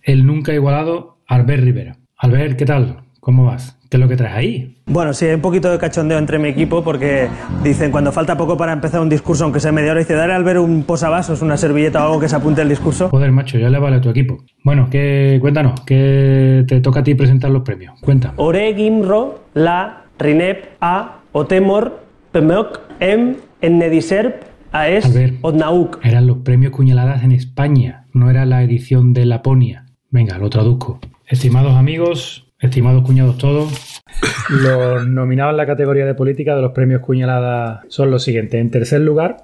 [0.00, 1.96] El nunca igualado Albert Rivera.
[2.16, 3.02] Albert, ¿qué tal?
[3.18, 3.77] ¿Cómo vas?
[3.90, 4.76] ¿Qué es lo que traes ahí?
[4.86, 7.28] Bueno, sí, hay un poquito de cachondeo entre mi equipo porque
[7.64, 10.44] dicen cuando falta poco para empezar un discurso, aunque sea media hora, dice dale al
[10.44, 13.08] ver un posavasos, una servilleta o algo que se apunte al discurso.
[13.08, 14.44] Joder, macho, ya le vale a tu equipo.
[14.62, 17.98] Bueno, que cuéntanos, que te toca a ti presentar los premios.
[18.00, 18.34] Cuenta.
[18.36, 22.00] Ore Gimro, La, Rinep, A, Otemor,
[22.32, 25.08] Pemok, Em, Ennediserp, Aes.
[25.40, 26.00] Odnauk.
[26.04, 29.86] Eran los premios cuñaladas en España, no era la edición de Laponia.
[30.10, 31.00] Venga, lo traduzco.
[31.26, 34.02] Estimados amigos, estimados cuñados todos,
[34.48, 38.60] los nominados en la categoría de política de los premios cuñaladas son los siguientes.
[38.60, 39.38] En tercer lugar,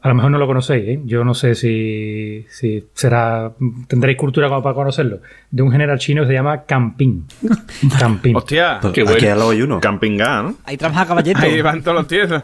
[0.00, 1.00] a lo mejor no lo conocéis, ¿eh?
[1.04, 3.52] yo no sé si, si será,
[3.86, 5.20] tendréis cultura como para conocerlo,
[5.50, 7.22] de un general chino que se llama Camping.
[7.98, 8.34] Camping.
[8.34, 9.80] Hostia, Pues aquí al lado hay uno.
[9.80, 10.56] Campingá, ¿no?
[10.64, 11.38] Ahí trabaja caballero.
[11.40, 12.42] ahí van todos los tiesos.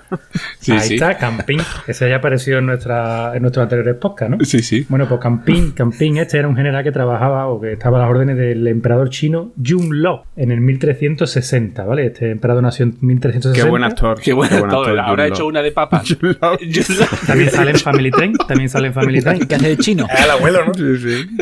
[0.68, 4.44] Ahí está, Camping, que se haya aparecido en, nuestra, en nuestros anteriores podcasts, ¿no?
[4.44, 4.87] Sí, sí.
[4.88, 8.11] Bueno, pues Camping, Camping este era un general que trabajaba o que estaba a las
[8.11, 12.07] órdenes del emperador chino Yunlong en el 1360, ¿vale?
[12.07, 13.62] Este emperador nació en 1360.
[13.64, 14.20] Qué buen actor.
[14.20, 16.02] Qué bueno buen actor, Habrá hecho una de papa.
[17.34, 19.46] También sale en Family Train, también sale en Family Train.
[19.46, 20.06] ¿Qué hace de chino?
[20.24, 20.72] El abuelo, ¿no?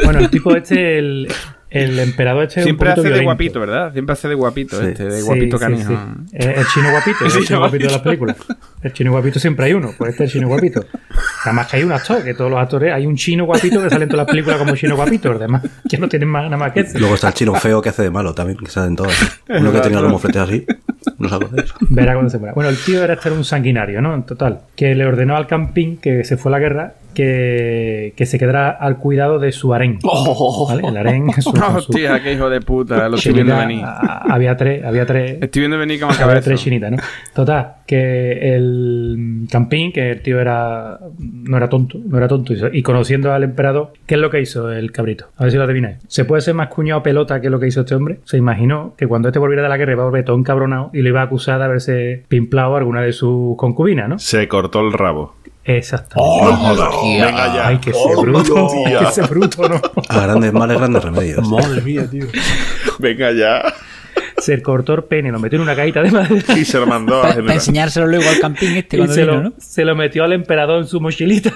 [0.05, 1.29] Bueno, el tipo este, el,
[1.73, 3.93] el emperador este es un Siempre poquito hace de guapito, ¿verdad?
[3.93, 4.87] Siempre hace de guapito Sí.
[4.87, 5.91] este, de Sí, guapito sí, canijo.
[6.31, 6.37] sí.
[6.37, 8.37] El chino guapito, el chino guapito de las películas.
[8.83, 10.85] El chino guapito siempre hay uno, pues este es el chino guapito.
[11.45, 14.05] Además que hay un actor, que todos los actores, hay un chino guapito que sale
[14.05, 16.73] en todas las películas como chino guapito, los demás que no tienen más, nada más
[16.73, 16.99] que este.
[16.99, 19.13] Luego está el chino feo que hace de malo también, que salen todos.
[19.49, 20.67] Uno que tenía los mofletes así.
[21.19, 21.73] No acordáis.
[21.89, 22.55] Verá cuando se muera.
[22.55, 24.15] Bueno, el tío era estar un sanguinario, ¿no?
[24.15, 24.61] En total.
[24.77, 28.71] Que le ordenó al campín que se fue a la guerra que, que se quedara
[28.71, 29.99] al cuidado de su harén.
[30.69, 30.87] ¿Vale?
[30.89, 33.09] El harén es su, su- Hostia, qué hijo de puta.
[33.09, 33.83] Lo estoy viendo venir.
[33.85, 35.39] Ah, Había tres, había tres.
[35.41, 36.97] Estoy viendo venir acaba Había tres chinitas, ¿no?
[37.35, 42.83] Total, que el Campín, que el tío era no era tonto, no era tonto, y-
[42.83, 45.27] conociendo al emperador, ¿qué es lo que hizo el cabrito?
[45.37, 45.99] A ver si lo adivináis.
[46.09, 48.19] ¿Se puede ser más cuñado pelota que lo que hizo este hombre?
[48.25, 51.03] Se imaginó que cuando este volviera de la guerra iba a volver todo encabronado y
[51.03, 54.19] le iba a acusar de haberse pimplado a alguna de sus concubinas, ¿no?
[54.19, 55.35] Se cortó el rabo.
[55.65, 56.45] Exactamente.
[56.45, 56.89] No jodas.
[57.03, 57.67] Venga ya.
[57.69, 58.99] Ay, que ese Oh, bruto, tía.
[58.99, 59.81] que ese bruto, ¿no?
[60.09, 61.49] A grandes males, grandes remedios.
[61.49, 62.27] Madre mía, tío.
[62.99, 63.63] Venga ya.
[64.43, 66.59] Se cortó el pene, lo metió en una cajita de madera.
[66.59, 69.33] Y se lo mandó a Para enseñárselo luego al campín este Y cuando se vino,
[69.35, 69.53] lo, ¿no?
[69.59, 71.53] se lo metió al emperador en su mochilita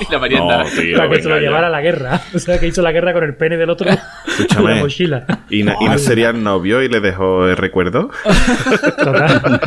[0.00, 0.64] Y la merienda.
[0.64, 1.66] No, tío, para que se lo llevara ya.
[1.66, 2.20] a la guerra.
[2.34, 4.74] O sea, que hizo la guerra con el pene del otro en Escúchame.
[4.74, 5.26] la mochila.
[5.50, 8.10] ¿Y no, y no sería el novio y le dejó el recuerdo?
[8.98, 9.60] Total.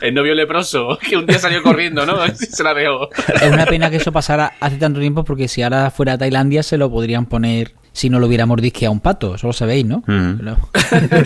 [0.00, 2.16] El novio leproso, que un día salió corriendo, ¿no?
[2.34, 3.08] Se la dejó.
[3.34, 6.62] Es una pena que eso pasara hace tanto tiempo porque si ahora fuera a Tailandia
[6.62, 9.36] se lo podrían poner si no lo hubiera mordisqueado un pato.
[9.36, 10.02] Eso lo sabéis, ¿no?
[10.06, 10.40] Mm.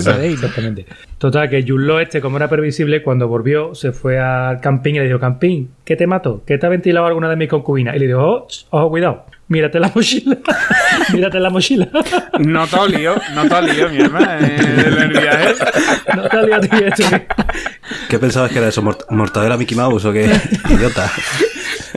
[0.00, 0.46] Sabéis, ¿no?
[0.46, 0.86] Exactamente.
[1.18, 5.06] Total, que Yunlo este, como era previsible, cuando volvió, se fue al campín y le
[5.06, 6.44] dijo, Campín, ¿qué te mato?
[6.46, 7.96] ¿Qué te ha ventilado alguna de mis concubinas?
[7.96, 10.38] Y le dijo, oh, ojo, cuidado, mírate la mochila.
[11.12, 11.88] mírate la mochila.
[12.38, 14.30] No te lío, no te lío, mi hermano.
[14.46, 15.54] En el viaje.
[16.16, 17.04] no te lío a ti esto.
[18.08, 18.82] ¿Qué pensabas que era eso?
[18.82, 20.24] ¿Mort- ¿Mortadela Mickey Mouse o qué?
[20.70, 21.10] Idiota.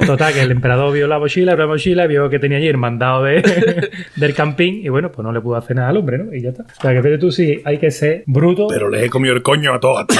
[0.07, 2.77] Total, que el emperador vio la mochila, abrió la mochila, vio que tenía allí el
[2.77, 6.33] mandado de, del campín y bueno, pues no le pudo hacer nada al hombre, ¿no?
[6.33, 6.63] Y ya está.
[6.63, 8.67] O sea, que fíjate tú, sí, hay que ser bruto.
[8.67, 10.19] Pero les he comido el coño a todos, tío.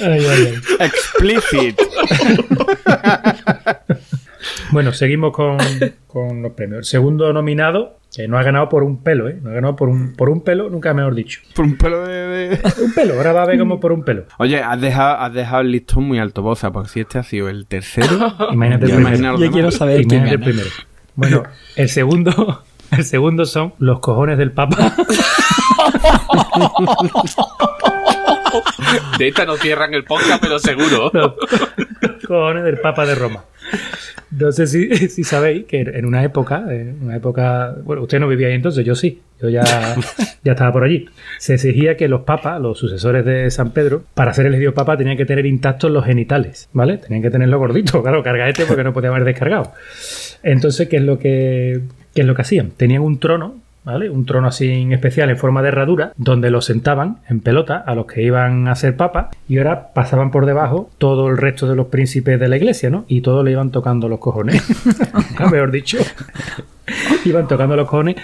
[0.00, 0.54] Ay, ay, ay.
[0.86, 1.78] Explicit.
[4.72, 5.58] Bueno, seguimos con,
[6.06, 6.78] con los premios.
[6.78, 9.38] El segundo nominado, que no ha ganado por un pelo, ¿eh?
[9.42, 11.40] No ha ganado por un, por un pelo, nunca mejor dicho.
[11.54, 12.14] Por un pelo de.
[12.14, 14.24] de- Un pelo, ahora va a ver como por un pelo.
[14.38, 17.48] Oye, has dejado, has dejado el listón muy alto, Boza, porque si este ha sido
[17.48, 18.08] el tercero.
[18.52, 19.38] Imagínate el primero.
[19.38, 20.64] Yo quiero saber quién Imagínate el gana.
[20.64, 20.70] primero.
[21.16, 21.42] Bueno,
[21.76, 22.64] el segundo,
[22.96, 24.94] el segundo son los cojones del Papa.
[29.18, 31.10] De esta no cierran el podcast, pero seguro.
[32.00, 33.44] Los cojones del Papa de Roma.
[34.30, 38.28] No sé si, si sabéis que en una época, en una época, bueno, usted no
[38.28, 39.62] vivía ahí entonces, yo sí, yo ya,
[40.44, 41.08] ya estaba por allí.
[41.38, 45.16] Se exigía que los papas, los sucesores de San Pedro, para ser elegido papa tenían
[45.16, 46.98] que tener intactos los genitales, ¿vale?
[46.98, 49.72] Tenían que tenerlo gordito, claro, carga este porque no podía haber descargado.
[50.42, 51.80] Entonces, ¿qué es lo que,
[52.20, 52.72] qué es lo que hacían?
[52.72, 54.10] Tenían un trono, ¿vale?
[54.10, 58.04] Un trono así especial en forma de herradura, donde los sentaban en pelota a los
[58.04, 61.86] que iban a ser papas y ahora pasaban por debajo todo el resto de los
[61.86, 63.06] príncipes de la iglesia, ¿no?
[63.08, 64.62] Y todos le iban tocando los cojones,
[65.50, 65.96] mejor dicho.
[67.24, 68.16] iban tocando los cojones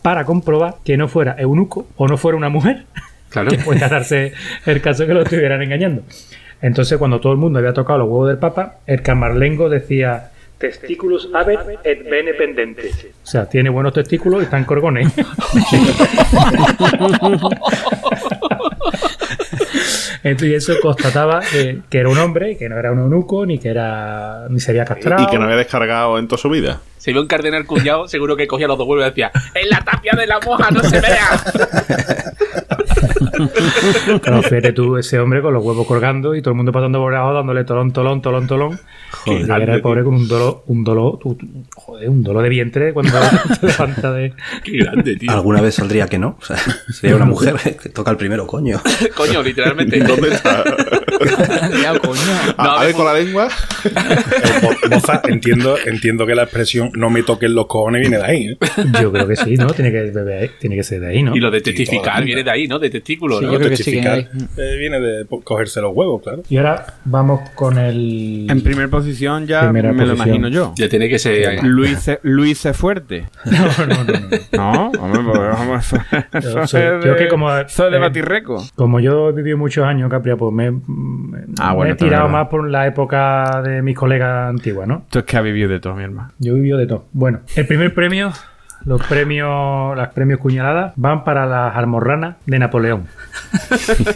[0.00, 2.86] para comprobar que no fuera eunuco o no fuera una mujer.
[3.28, 3.50] Claro.
[3.50, 4.32] Que podía darse
[4.64, 6.04] el caso que lo estuvieran engañando.
[6.62, 10.30] Entonces, cuando todo el mundo había tocado los huevos del Papa, el camarlengo decía
[10.62, 13.08] testículos habet et bene pendentes.
[13.22, 15.12] O sea, tiene buenos testículos y están corgones.
[20.24, 23.58] Entonces, y eso constataba eh, que era un hombre, que no era un eunuco, ni
[23.58, 25.24] que era ni se había castrado.
[25.24, 26.80] Y que no había descargado en toda su vida.
[26.96, 29.80] Si ve un cardenal cuñado, seguro que cogía los dos huevos y decía: ¡En la
[29.80, 31.42] tapia de la moja no se vea!
[34.22, 37.14] Claro, fíjate tú, ese hombre con los huevos colgando y todo el mundo pasando por
[37.14, 38.80] abajo dándole tolón, tolón, tolón, tolón.
[39.10, 41.18] Joder, y era el pobre con un dolor, un dolor,
[41.76, 43.12] joder, un dolor de vientre cuando
[43.60, 44.32] se levanta de.
[44.64, 45.30] ¡Qué grande, tío!
[45.30, 46.36] Alguna vez saldría que no.
[46.40, 46.56] O sea,
[46.90, 48.80] sería una mujer que toca el primero, coño.
[49.14, 50.00] Coño, literalmente.
[50.00, 50.64] ¿Dónde está?
[51.82, 52.20] Ya, coño.
[52.58, 53.48] No, a, a ver, con la lengua.
[53.84, 58.46] Eh, Boza, entiendo, entiendo que la expresión no me toquen los cojones viene de ahí.
[58.48, 58.56] ¿eh?
[59.00, 59.66] Yo creo que sí, ¿no?
[59.68, 61.36] Tiene que, tiene que ser de ahí, ¿no?
[61.36, 62.78] Y lo de testificar viene de ahí, ¿no?
[62.78, 63.52] De testículo, Sí, ¿no?
[63.52, 66.42] yo creo que sí que Testificar, eh, viene de cogerse los huevos, claro.
[66.48, 68.46] Y ahora vamos con el.
[68.50, 70.28] En primer posición ya Primera me lo posición.
[70.36, 70.72] imagino yo.
[70.76, 71.62] Ya tiene que ser.
[71.64, 72.72] Luis, C- Luis C.
[72.74, 73.26] Fuerte.
[73.52, 74.12] No, no, no.
[74.52, 74.92] no.
[74.92, 75.92] No, hombre, pues vamos.
[76.32, 78.62] Eso Yo soy- yo de- que como- Eso es de eh, batirreco.
[78.74, 80.80] Como yo he vivido muchos años, Capria, pues me, me-
[81.58, 85.02] Ah, me bueno, he tirado más por la época de mis colegas antiguas, ¿no?
[85.04, 86.32] Esto es que ha vivido de todo, mi hermano.
[86.38, 87.06] Yo he vivido de todo.
[87.12, 88.32] Bueno, el primer premio,
[88.84, 93.06] los premios, las premios cuñaladas, van para las almorranas de Napoleón.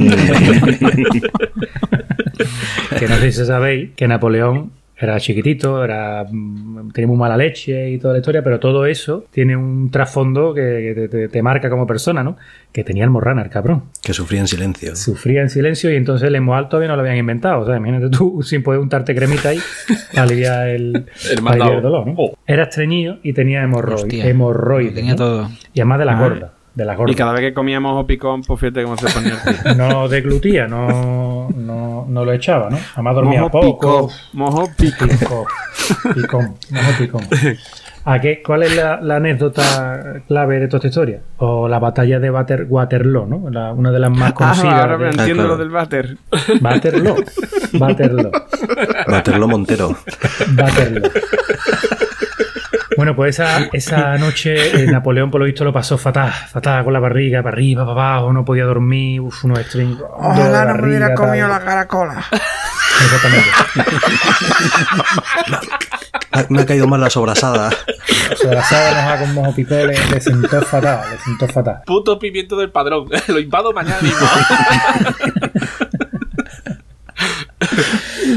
[2.99, 7.91] que no sé si sabéis que Napoleón era chiquitito, era mm, tenía muy mala leche
[7.91, 11.87] y toda la historia, pero todo eso tiene un trasfondo que, que te, marca como
[11.87, 12.37] persona, ¿no?
[12.73, 13.85] Que tenía almorrana, el cabrón.
[14.03, 14.97] Que sufría en silencio.
[14.97, 17.61] Sufría en silencio y entonces el Emoal todavía no lo habían inventado.
[17.61, 19.59] O sea, imagínate tú sin poder untarte cremita ahí
[20.13, 21.07] para aliviar el,
[21.43, 22.17] para aliviar el dolor, ¿no?
[22.47, 24.05] Era estreñido y tenía hemorroides.
[24.05, 24.27] Hostia.
[24.27, 25.17] hemorroides Tenía ¿no?
[25.17, 25.51] todo.
[25.75, 26.41] Y además de las Ay.
[26.77, 26.99] Gordas.
[26.99, 29.77] De las Y cada vez que comíamos ojo picón, pues fíjate cómo se ponía el.
[29.79, 32.79] No deglutía, no, no, no lo echaba, ¿no?
[32.95, 34.11] Además dormía Mojo poco.
[34.35, 35.07] Mojo picó.
[35.09, 35.47] Picó.
[36.14, 36.55] Picón.
[36.70, 37.22] mojo picón.
[38.09, 41.20] ¿A qué, ¿Cuál es la, la anécdota clave de toda esta historia?
[41.39, 43.51] O la batalla de Water- Waterloo, ¿no?
[43.51, 44.74] La- una de las más Ah, conocidas.
[44.74, 45.49] ahora me de- entiendo claro.
[45.49, 46.16] lo del váter.
[46.61, 47.16] Waterloo.
[47.81, 48.31] Waterloo.
[49.09, 49.97] Waterloo Montero.
[50.57, 51.11] Waterloo.
[52.97, 56.93] Bueno, pues esa, esa noche eh, Napoleón, por lo visto, lo pasó fatal, fatal, con
[56.93, 60.03] la barriga para arriba, para abajo, no podía dormir, uf, unos estreños.
[60.17, 62.25] Ojalá no me hubiera comido la caracola.
[63.03, 63.49] Exactamente.
[66.51, 67.71] Me ha caído mal la sobrasada.
[68.45, 71.83] La sabe mojada con mojo picó, le, le sentó fatal, le sentó fatal.
[71.87, 73.09] Puto pimiento del padrón.
[73.29, 74.27] Lo invado mañana mismo.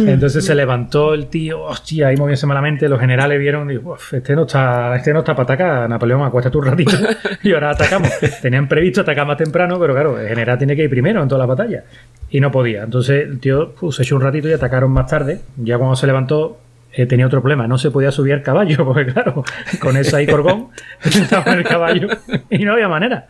[0.07, 4.13] Entonces se levantó el tío, hostia, ahí moviéndose malamente, los generales vieron y dijo, "Uf,
[4.13, 6.91] este no está, este no está para atacar, Napoleón, acuéstate un ratito
[7.43, 8.09] y ahora atacamos.
[8.41, 11.39] Tenían previsto atacar más temprano, pero claro, el general tiene que ir primero en toda
[11.39, 11.83] la batalla.
[12.29, 12.83] Y no podía.
[12.83, 15.41] Entonces el tío pues, se echó un ratito y atacaron más tarde.
[15.57, 16.59] Ya cuando se levantó,
[16.93, 19.43] eh, tenía otro problema, no se podía subir al caballo, porque claro,
[19.79, 20.69] con eso ahí corgón,
[21.03, 22.07] estaba en el caballo
[22.49, 23.27] y no había manera.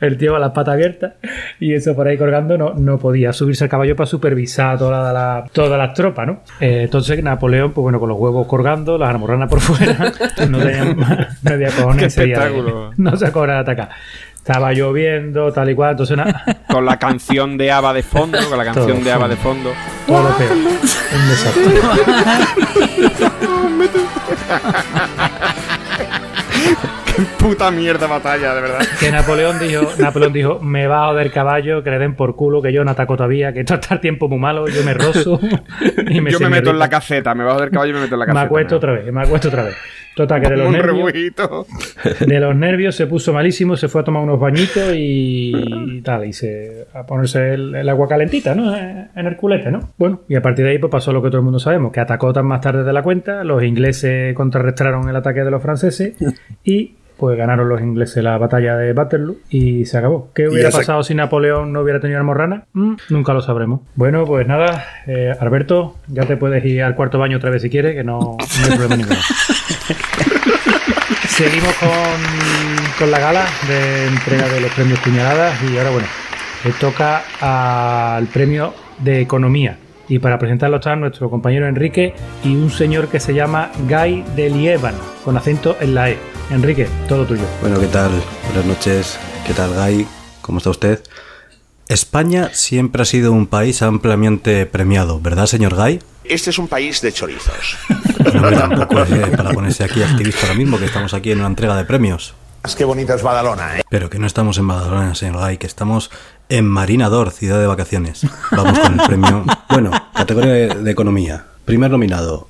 [0.00, 1.14] El tío a las patas abiertas
[1.60, 5.44] y eso por ahí colgando no, no podía subirse al caballo para supervisar toda la,
[5.52, 6.40] todas las tropas, ¿no?
[6.60, 10.12] Eh, entonces Napoleón, pues bueno, con los huevos colgando, las almorranas por fuera,
[10.48, 10.84] no tenía,
[11.42, 12.90] no había cojones Qué ese día de- espectáculo.
[12.96, 13.88] no se acordaba de atacar.
[14.44, 18.58] Estaba lloviendo, tal y cual, entonces nada, Con la canción de Ava de fondo, con
[18.58, 19.70] la canción Todo de Ava de fondo.
[19.72, 19.76] fondo.
[20.06, 20.50] todo lo peor.
[20.52, 21.80] Un desastre.
[27.38, 28.80] Puta mierda batalla, de verdad.
[28.98, 32.62] Que Napoleón dijo, Napoleón dijo, me va a joder caballo, que le den por culo,
[32.62, 35.38] que yo no ataco todavía, que esto está el tiempo muy malo, yo me rozo
[36.10, 38.00] y me Yo me meto en la caseta, me va a joder caballo y me
[38.00, 38.46] meto en la Me caseta.
[38.46, 39.76] acuesto otra vez, me acuesto otra vez.
[40.14, 41.66] Total, que de los, Un nervios, rebujito.
[42.20, 46.34] de los nervios se puso malísimo, se fue a tomar unos bañitos y tal, y
[46.34, 48.76] se, a ponerse el, el agua calentita, ¿no?
[48.76, 49.80] En el culete, ¿no?
[49.96, 52.00] Bueno, y a partir de ahí pues pasó lo que todo el mundo sabemos, que
[52.00, 56.14] atacó tan más tarde de la cuenta, los ingleses contrarrestaron el ataque de los franceses
[56.62, 60.32] y pues ganaron los ingleses la batalla de Waterloo y se acabó.
[60.34, 62.64] ¿Qué hubiera pasado si Napoleón no hubiera tenido almorrana?
[62.72, 63.82] Mm, nunca lo sabremos.
[63.94, 67.70] Bueno, pues nada, eh, Alberto, ya te puedes ir al cuarto baño otra vez si
[67.70, 69.20] quieres, que no, no hay problema ninguno.
[71.28, 71.90] Seguimos con,
[72.98, 76.08] con la gala de entrega de los premios Puñaladas y ahora, bueno,
[76.64, 77.22] le toca
[78.16, 79.76] al premio de Economía.
[80.12, 82.12] Y para presentarlo está nuestro compañero Enrique
[82.44, 84.94] y un señor que se llama Guy de Lieban,
[85.24, 86.18] con acento en la E.
[86.50, 87.44] Enrique, todo tuyo.
[87.62, 88.10] Bueno, ¿qué tal?
[88.44, 89.18] Buenas noches.
[89.46, 90.06] ¿Qué tal, Guy?
[90.42, 91.02] ¿Cómo está usted?
[91.88, 96.00] España siempre ha sido un país ampliamente premiado, ¿verdad, señor Guy?
[96.24, 97.78] Este es un país de chorizos.
[98.34, 101.48] No, tampoco es eh, para ponerse aquí activista ahora mismo, que estamos aquí en una
[101.48, 102.34] entrega de premios.
[102.76, 103.82] Qué bonita es Badalona, ¿eh?
[103.90, 106.10] Pero que no estamos en Badalona, señor Guy, que estamos
[106.48, 108.26] en Marinador, ciudad de vacaciones.
[108.50, 109.44] Vamos con el premio.
[109.68, 111.46] Bueno, categoría de, de economía.
[111.64, 112.48] Primer nominado,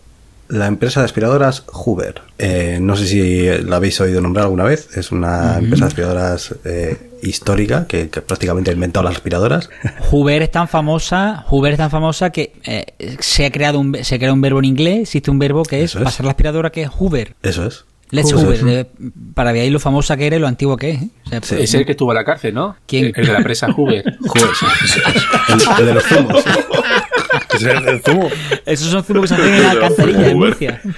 [0.48, 2.20] la empresa de aspiradoras Hoover.
[2.38, 4.96] Eh, no sé si la habéis oído nombrar alguna vez.
[4.96, 9.70] Es una empresa de aspiradoras eh, histórica que, que prácticamente ha inventado las aspiradoras.
[10.10, 14.18] Hoover es tan famosa, Hoover es tan famosa que eh, se ha creado un se
[14.18, 15.94] crea un verbo en inglés, existe un verbo que es.
[15.94, 17.34] pasar la aspiradora que es Hoover.
[17.42, 17.86] Eso es.
[18.12, 18.58] Let's Hoover.
[18.60, 18.86] Hoover, de-
[19.34, 21.02] para ver ahí lo famosa que era y lo antiguo que es.
[21.02, 21.08] ¿eh?
[21.26, 22.76] O sea, Ese es el que estuvo en la cárcel, ¿no?
[22.86, 23.10] ¿Quién?
[23.16, 24.04] El de la presa Hoover.
[24.20, 24.50] Hoover,
[24.86, 25.00] sí.
[25.48, 26.44] El, el de los zumos.
[27.54, 28.28] Es el zumo.
[28.66, 30.80] Esos son zumos que se hacen en la alcantarilla en Murcia.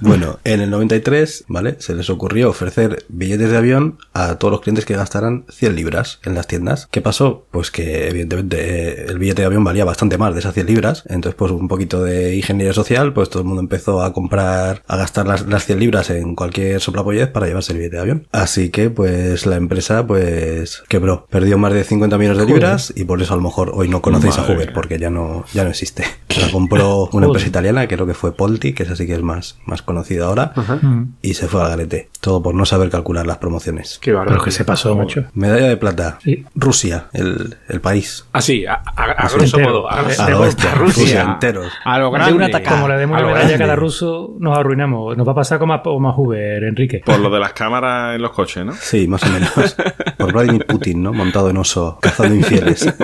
[0.00, 1.76] Bueno, en el 93, ¿vale?
[1.78, 6.20] Se les ocurrió ofrecer billetes de avión a todos los clientes que gastaran 100 libras
[6.24, 6.88] en las tiendas.
[6.90, 7.46] ¿Qué pasó?
[7.50, 11.04] Pues que evidentemente eh, el billete de avión valía bastante más de esas 100 libras.
[11.08, 14.96] Entonces, pues un poquito de ingeniería social, pues todo el mundo empezó a comprar, a
[14.96, 18.28] gastar las, las 100 libras en cualquier soplapollez para llevarse el billete de avión.
[18.32, 21.26] Así que, pues la empresa, pues quebró.
[21.30, 22.54] Perdió más de 50 millones de Joder.
[22.56, 25.35] libras y por eso a lo mejor hoy no conocéis a Hoover porque ya no,
[25.52, 26.04] ya no existe.
[26.40, 29.56] La compró una empresa italiana, creo que fue Polti, que esa sí que es más,
[29.64, 31.14] más conocida ahora, Mm.
[31.22, 32.10] y se fue al garete.
[32.20, 33.98] Todo por no saber calcular las promociones.
[34.02, 34.32] Qué bárbaro.
[34.32, 35.24] Pero que se pasó, macho.
[35.34, 36.18] Medalla de plata.
[36.22, 36.44] Sí.
[36.54, 38.26] Rusia, el, el país.
[38.32, 39.72] Así, a, a- a Así grosso entero.
[39.74, 39.90] modo.
[39.92, 40.74] A, De- A de a Rusia.
[40.74, 41.72] Rusia enteros.
[41.84, 42.34] A lo De grande.
[42.34, 42.76] una tacada.
[42.76, 45.16] Como le demos A una lo medalla a cada ruso, nos arruinamos.
[45.16, 47.00] Nos va a pasar como a, como a Hoover, Enrique.
[47.04, 48.72] Por lo de las cámaras en los coches, ¿no?
[48.74, 49.50] Sí, más o menos.
[50.18, 51.12] Por Vladimir Putin, ¿no?
[51.14, 52.92] Montado en oso, cazando infieles.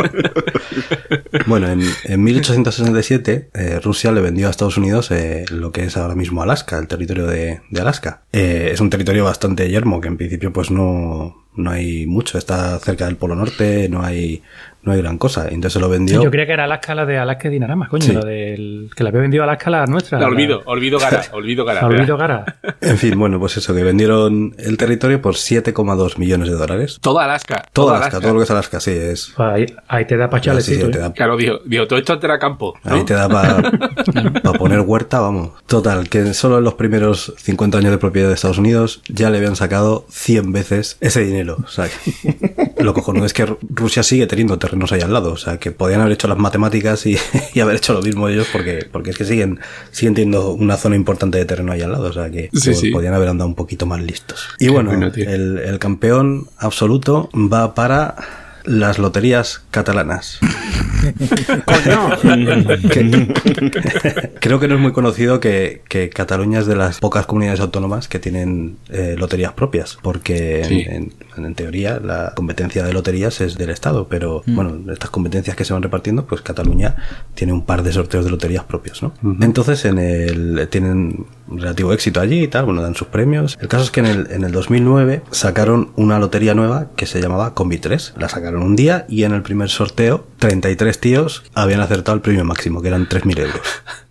[1.47, 5.97] Bueno, en, en 1867 eh, Rusia le vendió a Estados Unidos eh, lo que es
[5.97, 8.23] ahora mismo Alaska, el territorio de, de Alaska.
[8.33, 12.39] Eh, es un territorio bastante yermo, que en principio pues no, no hay mucho.
[12.39, 14.43] Está cerca del Polo Norte, no hay,
[14.83, 15.45] no hay gran cosa.
[15.49, 16.23] Entonces se lo vendió...
[16.23, 18.03] Yo creía que era Alaska la de Alaska y Dinaramas, coño.
[18.05, 18.13] Sí.
[18.13, 20.19] La del, que la había vendido Alaska la nuestra.
[20.19, 21.87] La olvido, olvido Gara, olvido Gara.
[21.87, 22.57] Olvido Gara.
[22.81, 26.99] En fin, bueno, pues eso, que vendieron el territorio por 7,2 millones de dólares.
[27.01, 27.65] Toda Alaska.
[27.73, 29.33] Todo Alaska, todo lo que es Alaska, sí, es...
[29.37, 30.91] Pues ahí, ahí te da para Sí, sí, chalecito.
[30.91, 31.01] te ¿eh?
[31.01, 32.75] da- Claro, digo, digo, todo esto era campo.
[32.85, 32.95] ¿no?
[32.95, 35.51] Ahí te da para poner huerta, vamos.
[35.67, 39.39] Total, que solo en los primeros 50 años de propiedad de Estados Unidos ya le
[39.39, 41.59] habían sacado 100 veces ese dinero.
[41.65, 45.33] O sea, que lo cojonudo es que Ru- Rusia sigue teniendo terrenos ahí al lado.
[45.33, 47.17] O sea, que podían haber hecho las matemáticas y,
[47.55, 49.61] y haber hecho lo mismo ellos porque, porque es que siguen,
[49.91, 52.09] siguen teniendo una zona importante de terreno ahí al lado.
[52.09, 52.91] O sea, que Sí, sí.
[52.91, 54.49] podían haber andado un poquito más listos.
[54.59, 55.29] Y bueno, bueno, tío.
[55.29, 58.17] el, el campeón absoluto va para
[58.65, 60.39] las loterías catalanas.
[62.91, 63.29] Que-
[64.41, 68.09] creo que no es muy conocido que, que Cataluña es de las pocas comunidades autónomas
[68.09, 70.85] que tienen eh, loterías propias, porque Sí.
[70.87, 74.55] en, en- en teoría la competencia de loterías es del Estado, pero Mm.
[74.55, 76.97] bueno, estas competencias que se van repartiendo, pues Cataluña
[77.35, 79.13] tiene un par de sorteos de loterías propios, ¿no?
[79.41, 81.27] Entonces en el tienen
[81.59, 83.59] relativo éxito allí y tal, bueno, dan sus premios.
[83.61, 87.21] El caso es que en el, en el 2009 sacaron una lotería nueva que se
[87.21, 88.15] llamaba Combi 3.
[88.19, 92.45] La sacaron un día y en el primer sorteo 33 tíos habían acertado el premio
[92.45, 93.61] máximo, que eran 3.000 euros.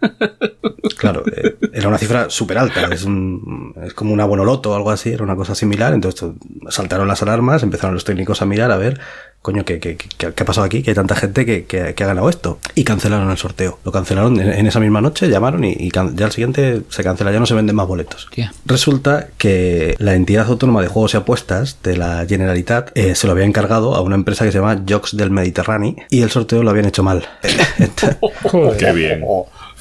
[0.98, 4.92] Claro, eh, era una cifra súper alta, es, un, es como un abonoloto o algo
[4.92, 5.94] así, era una cosa similar.
[5.94, 6.36] Entonces to-
[6.70, 9.00] saltaron las alarmas, empezaron los técnicos a mirar a ver,
[9.42, 10.84] coño, ¿qué, qué, qué- qué ha pasado aquí?
[10.84, 12.60] Que hay tanta gente que, que- que ha ganado esto.
[12.76, 13.80] Y cancelaron el sorteo.
[13.84, 17.04] Lo cancelaron en, en esa misma noche, llamaron y, y can- ya al siguiente se
[17.04, 18.26] cancela, ya no se venden más boletos.
[18.26, 18.54] Hostia.
[18.66, 23.34] Resulta que la entidad autónoma de juegos y apuestas de la Generalitat eh, se lo
[23.34, 26.70] había encargado a una empresa que se llama Jocs del Mediterráneo y el sorteo lo
[26.70, 27.24] habían hecho mal.
[28.44, 28.78] Joder.
[28.78, 29.24] Qué bien.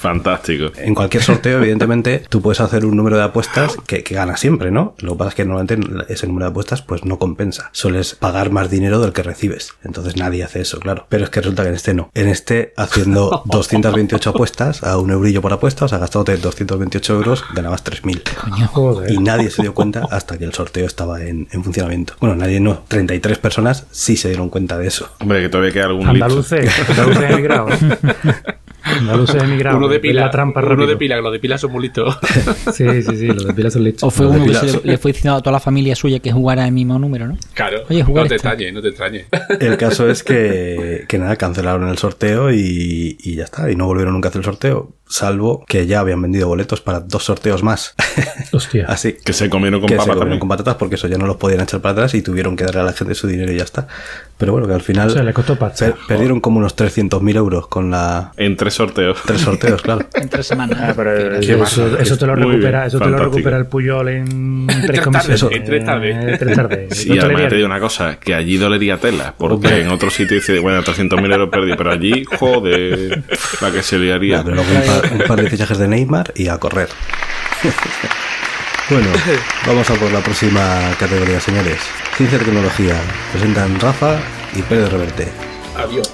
[0.00, 0.72] Fantástico.
[0.76, 4.70] En cualquier sorteo, evidentemente, tú puedes hacer un número de apuestas que, que gana siempre,
[4.70, 4.94] ¿no?
[4.98, 5.78] Lo que pasa es que normalmente
[6.08, 7.68] ese número de apuestas pues no compensa.
[7.72, 9.74] Sueles pagar más dinero del que recibes.
[9.84, 11.04] Entonces nadie hace eso, claro.
[11.10, 12.10] Pero es que resulta que en este no.
[12.14, 17.44] En este, haciendo 228 apuestas a un eurillo por apuesta, o sea, gastándote 228 euros,
[17.54, 19.10] ganabas 3.000.
[19.10, 22.14] Y nadie se dio cuenta hasta que el sorteo estaba en, en funcionamiento.
[22.20, 22.84] Bueno, nadie no.
[22.88, 25.10] 33 personas sí se dieron cuenta de eso.
[25.20, 27.98] Hombre, que todavía queda algún Andaluces, andaluces.
[28.82, 29.78] Andaluces emigrados.
[29.78, 30.88] Uno de pila, La trampa uno rápido.
[30.88, 32.18] de pila, que los de pila son muy listos.
[32.72, 34.02] Sí, sí, sí, los de pila son listos.
[34.04, 36.64] O fue uno que se le, fue diciendo a toda la familia suya que jugara
[36.66, 37.36] el mismo número, ¿no?
[37.54, 38.48] Claro, Oye, jugar no te esto.
[38.48, 39.26] extrañes, no te extrañes.
[39.60, 43.70] El caso es que, que nada, cancelaron el sorteo y, y ya está.
[43.70, 44.92] Y no volvieron nunca a hacer el sorteo.
[45.10, 47.94] Salvo que ya habían vendido boletos para dos sorteos más.
[48.52, 48.84] Hostia.
[48.88, 49.16] Así.
[49.24, 50.38] Que se comieron con que se papas comieron también.
[50.40, 52.80] con patatas porque eso ya no los podían echar para atrás y tuvieron que darle
[52.82, 53.88] a la gente su dinero y ya está.
[54.38, 57.66] Pero bueno, que al final O sea, le costó per- perdieron como unos 300.000 euros
[57.66, 58.32] con la...
[58.38, 59.18] En tres sorteos.
[59.26, 60.06] Tres sorteos, claro.
[60.14, 60.78] En tres semanas.
[60.80, 64.08] Ah, pero eso, eso, eso te lo recupera, bien, eso te lo recupera el Puyol
[64.08, 65.42] en tres tardes, comisiones.
[65.58, 66.16] en tres tardes.
[66.24, 66.96] Eh, tres tardes.
[66.98, 70.36] Sí, Dos además te digo una cosa, que allí dolería tela, porque en otro sitio
[70.36, 73.22] dice, bueno, 300.000 euros perdido, pero allí, joder,
[73.60, 74.38] la que se liaría.
[74.38, 76.88] Ya, pero un un par de fichajes de Neymar y a correr.
[78.90, 79.08] bueno,
[79.66, 81.80] vamos a por la próxima categoría, señores.
[82.16, 83.00] Ciencia y tecnología.
[83.32, 84.18] Presentan Rafa
[84.54, 85.28] y Pérez Reverte.
[85.76, 86.12] Adiós.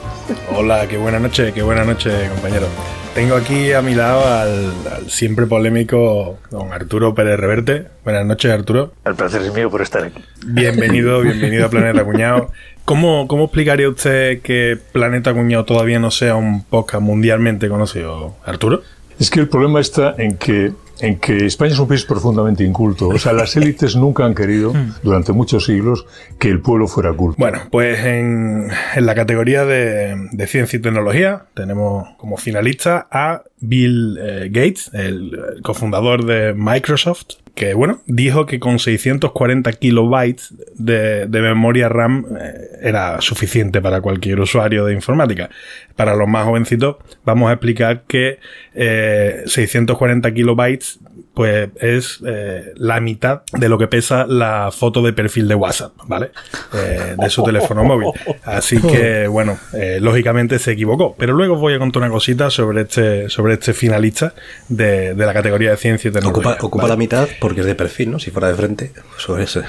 [0.54, 2.66] Hola, qué buena noche, qué buena noche, compañero.
[3.14, 7.86] Tengo aquí a mi lado al, al siempre polémico don Arturo Pérez Reverte.
[8.04, 8.92] Buenas noches, Arturo.
[9.04, 10.22] El placer es mío por estar aquí.
[10.44, 12.50] Bienvenido, bienvenido a Planeta Cuñado.
[12.84, 18.82] ¿Cómo, ¿Cómo explicaría usted que Planeta Cuñado todavía no sea un podcast mundialmente conocido, Arturo?
[19.18, 23.08] Es que el problema está en que, en que España es un país profundamente inculto.
[23.08, 24.72] O sea, las élites nunca han querido,
[25.02, 26.06] durante muchos siglos,
[26.38, 27.36] que el pueblo fuera culto.
[27.38, 33.42] Bueno, pues en, en la categoría de, de ciencia y tecnología tenemos como finalista a
[33.60, 41.26] Bill eh, Gates, el, cofundador de Microsoft, que bueno, dijo que con 640 kilobytes de,
[41.30, 42.52] memoria RAM eh,
[42.82, 45.48] era suficiente para cualquier usuario de informática.
[45.96, 48.38] Para los más jovencitos vamos a explicar que
[48.74, 51.00] eh, 640 kilobytes
[51.36, 55.92] pues es eh, la mitad de lo que pesa la foto de perfil de WhatsApp,
[56.06, 56.30] ¿vale?
[56.72, 58.08] Eh, de su teléfono móvil.
[58.42, 61.14] Así que, bueno, eh, lógicamente se equivocó.
[61.18, 64.32] Pero luego os voy a contar una cosita sobre este, sobre este finalista
[64.70, 66.52] de, de la categoría de ciencia y tecnología.
[66.52, 66.92] Ocupa, ocupa ¿vale?
[66.94, 68.18] la mitad porque es de perfil, ¿no?
[68.18, 69.60] Si fuera de frente, pues sobre ese.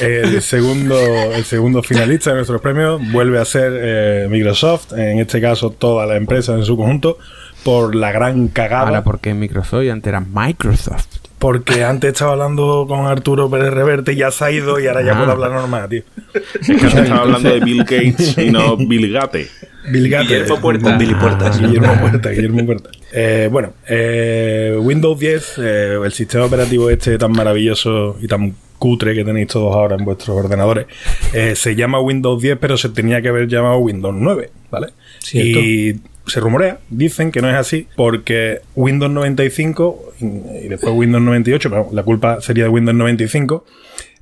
[0.00, 0.98] El segundo,
[1.32, 6.06] el segundo finalista de nuestros premios vuelve a ser eh, Microsoft, en este caso toda
[6.06, 7.18] la empresa en su conjunto,
[7.62, 8.88] por la gran cagada.
[8.88, 11.25] Ahora, porque Microsoft y antes era Microsoft.
[11.38, 15.02] Porque antes estaba hablando con Arturo Pérez Reverte y ya se ha ido y ahora
[15.02, 15.18] ya Ah.
[15.18, 16.02] puedo hablar normal, tío.
[16.34, 19.50] Es que antes estaba hablando de Bill Gates y no Bill Gates.
[19.90, 20.28] Bill Gates.
[20.30, 20.82] Guillermo Puerta.
[20.90, 21.60] Con Billy Puertas.
[21.60, 22.90] Guillermo Puerta, Guillermo Puerta.
[23.12, 29.14] Eh, bueno, eh, Windows 10, eh, el sistema operativo este tan maravilloso y tan cutre
[29.14, 30.86] que tenéis todos ahora en vuestros ordenadores,
[31.32, 34.88] eh, se llama Windows 10, pero se tenía que haber llamado Windows 9, ¿vale?
[35.20, 35.58] Cierto.
[35.60, 41.70] Y se rumorea, dicen que no es así, porque Windows 95 y después Windows 98,
[41.70, 43.64] pero la culpa sería de Windows 95,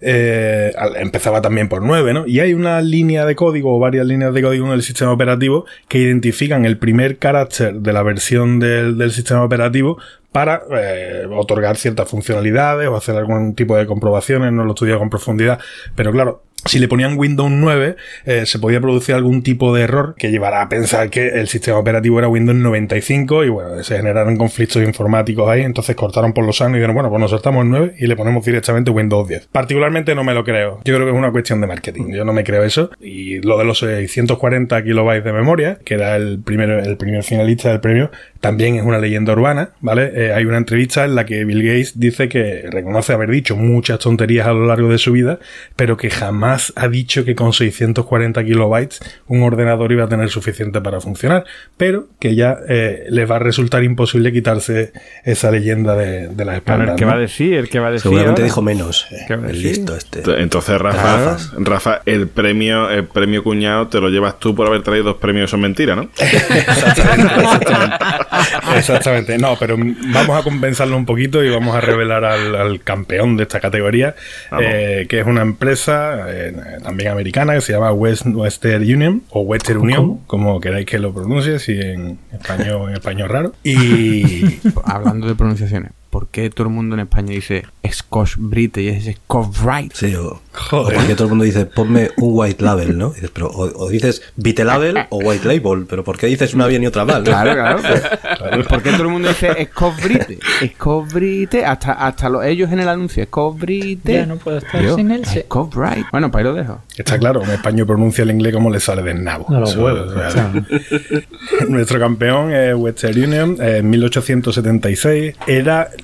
[0.01, 2.27] eh, empezaba también por 9, ¿no?
[2.27, 5.65] Y hay una línea de código o varias líneas de código en el sistema operativo
[5.89, 9.99] que identifican el primer carácter de la versión del, del sistema operativo
[10.31, 14.99] para eh, otorgar ciertas funcionalidades o hacer algún tipo de comprobaciones, no lo he estudiado
[14.99, 15.61] con profundidad,
[15.95, 17.97] pero claro, si le ponían Windows 9,
[18.27, 21.79] eh, se podía producir algún tipo de error que llevara a pensar que el sistema
[21.79, 26.61] operativo era Windows 95 y bueno, se generaron conflictos informáticos ahí, entonces cortaron por los
[26.61, 29.49] años y dijeron, bueno, pues nos saltamos el 9 y le ponemos directamente Windows 10.
[29.53, 30.81] Particularmente no me lo creo.
[30.85, 32.13] Yo creo que es una cuestión de marketing.
[32.13, 32.91] Yo no me creo eso.
[33.01, 37.71] Y lo de los 640 kilobytes de memoria, que era el primer, el primer finalista
[37.71, 38.11] del premio,
[38.41, 40.13] también es una leyenda urbana, ¿vale?
[40.15, 43.99] Eh, hay una entrevista en la que Bill Gates dice que reconoce haber dicho muchas
[43.99, 45.39] tonterías a lo largo de su vida,
[45.77, 50.81] pero que jamás ha dicho que con 640 kilobytes un ordenador iba a tener suficiente
[50.81, 51.45] para funcionar,
[51.77, 54.93] pero que ya eh, les va a resultar imposible quitarse
[55.25, 56.89] esa leyenda de, de las Claro, espaldas.
[56.91, 57.11] el que ¿no?
[57.11, 58.03] va a decir, el que va a decir.
[58.03, 58.45] Seguramente ahora.
[58.45, 59.07] dijo menos.
[59.27, 59.77] ¿Qué va a El decir?
[59.79, 60.23] listo este.
[60.41, 65.05] Entonces, Rafa, Rafa, el premio, el premio cuñado te lo llevas tú por haber traído
[65.05, 66.09] dos premios, son mentiras, ¿no?
[68.77, 73.37] Exactamente, no, pero vamos a compensarlo un poquito y vamos a revelar al, al campeón
[73.37, 74.15] de esta categoría,
[74.61, 79.41] eh, que es una empresa eh, también americana que se llama West, Western Union o
[79.41, 83.53] Western Union, como queráis que lo pronuncie, si en español, en español raro.
[83.63, 85.93] Y Hablando de pronunciaciones.
[86.15, 89.93] ¿Por qué todo el mundo en España dice Scotch Brite y es Scotch Bright?
[89.95, 90.41] Sí, o,
[90.71, 93.11] o porque todo el mundo dice, ponme un white label, ¿no?
[93.11, 96.55] Y dices, pero, o, o dices Vite label o white label, pero ¿por qué dices
[96.55, 97.25] una bien y otra mal?
[97.25, 97.31] no?
[97.31, 97.81] Claro, claro.
[98.55, 100.39] Pues, ¿Por qué todo el mundo dice Scotch Brite?
[100.75, 104.13] Scotch Brite, hasta, hasta los, ellos en el anuncio, Scotch Brite.
[104.13, 105.25] Ya no puedo estar Yo, sin él.
[105.27, 106.07] Scotch Bright.
[106.13, 106.81] Bueno, pues ahí lo dejo.
[106.97, 109.47] Está claro, un español pronuncia el inglés como le sale del nabo.
[109.53, 111.67] A los Eso, huevos, o sea, o sea.
[111.69, 115.35] Nuestro campeón es Western Union eh, en 1876.
[115.49, 115.91] Era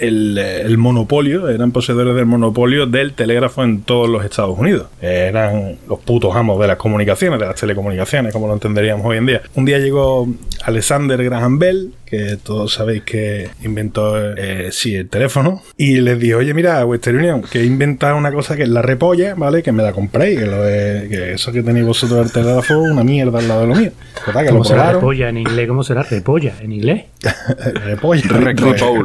[0.00, 4.86] el, el monopolio, eran poseedores del monopolio del telégrafo en todos los Estados Unidos.
[5.00, 9.26] Eran los putos amos de las comunicaciones, de las telecomunicaciones, como lo entenderíamos hoy en
[9.26, 9.42] día.
[9.54, 10.28] Un día llegó
[10.64, 16.38] Alexander Graham Bell, que todos sabéis que inventó eh, sí, el teléfono, y les dijo,
[16.38, 19.62] oye, mira, Western Union, que he inventado una cosa que es la repolla, ¿vale?
[19.62, 23.04] Que me la compréis, que, lo de- que eso que tenéis vosotros del telégrafo una
[23.04, 23.90] mierda al lado de lo mío.
[24.24, 25.68] Total, que lo ¿Cómo será repolla en inglés?
[25.68, 27.04] ¿Cómo será repolla en inglés?
[27.84, 28.22] repolla.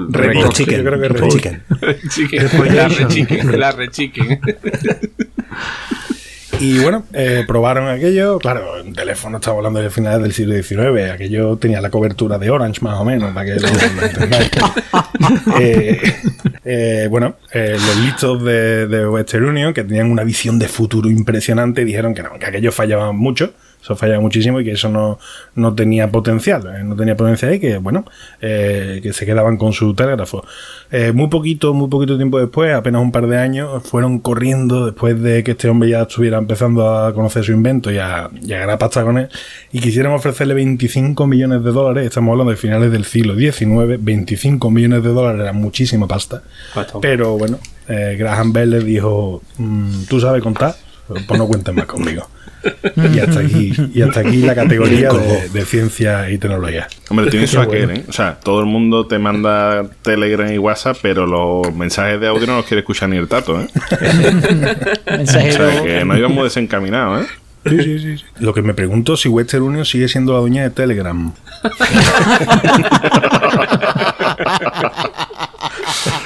[0.09, 0.29] Re-.
[0.84, 1.29] Yo creo que repoll.
[1.31, 1.63] Chicken.
[2.09, 4.39] Chicken, la rechiquen, la rechiquen.
[6.59, 8.38] Y bueno, eh, probaron aquello.
[8.39, 11.11] Claro, el teléfono estamos hablando de finales del siglo XIX.
[11.11, 14.51] Aquello tenía la cobertura de Orange, más o menos, para que lo, lo entendáis.
[15.59, 16.01] Eh,
[16.65, 21.09] eh, bueno, eh, los listos de, de Western Union, que tenían una visión de futuro
[21.09, 23.53] impresionante, dijeron que no, que aquello fallaba mucho.
[23.84, 25.19] Eso fallaba muchísimo y que eso no,
[25.55, 26.63] no tenía potencial.
[26.73, 28.05] eh, no tenía potencial y que, bueno,
[28.39, 30.45] eh, que se quedaban con su telégrafo.
[30.89, 35.21] Eh, muy poquito, muy poquito tiempo después, apenas un par de años, fueron corriendo después
[35.21, 38.59] de que este hombre ya estuviera empezando a conocer su invento y a, y a
[38.59, 39.27] ganar pasta con él,
[39.73, 42.05] y quisieron ofrecerle 25 millones de dólares.
[42.05, 46.41] Estamos hablando de finales del siglo XIX, 25 millones de dólares era muchísima pasta.
[47.01, 47.59] Pero bueno,
[47.89, 50.73] eh, Graham Bell le dijo: "Mm, Tú sabes contar,
[51.27, 52.27] pues no cuentes más conmigo.
[53.14, 56.88] Y hasta aquí, y hasta aquí la categoría de, de ciencia y tecnología.
[57.09, 57.99] Hombre, tiene su aquel, bueno.
[57.99, 58.05] ¿eh?
[58.07, 62.47] O sea, todo el mundo te manda Telegram y WhatsApp, pero los mensajes de audio
[62.47, 63.68] no los quiere escuchar ni el tato, ¿eh?
[65.22, 67.28] O sea, que no íbamos desencaminados, ¿eh?
[67.66, 68.26] Sí, sí, sí, sí.
[68.39, 71.34] Lo que me pregunto si Western Union sigue siendo la dueña de Telegram.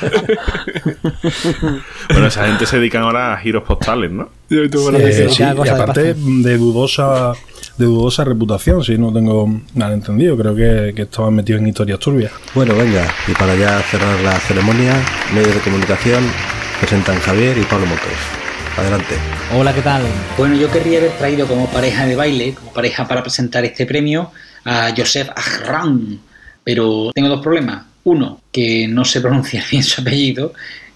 [2.09, 4.29] Bueno, esa gente se dedican ahora a giros postales, ¿no?
[4.49, 7.33] Eh, sí, y aparte de dudosa
[7.77, 10.37] de dudosa reputación, si no tengo nada entendido.
[10.37, 12.31] Creo que, que estaban metidos en historias turbias.
[12.55, 14.95] Bueno, venga, y para ya cerrar la ceremonia,
[15.33, 16.23] medios de comunicación
[16.79, 18.11] presentan Javier y Pablo Motos.
[18.77, 19.15] Adelante.
[19.55, 20.03] Hola, ¿qué tal?
[20.37, 24.31] Bueno, yo querría haber traído como pareja de baile, como pareja para presentar este premio,
[24.65, 26.19] a Joseph Ahram,
[26.63, 27.85] pero tengo dos problemas.
[28.07, 30.53] Uno, que no se pronuncia bien su apellido,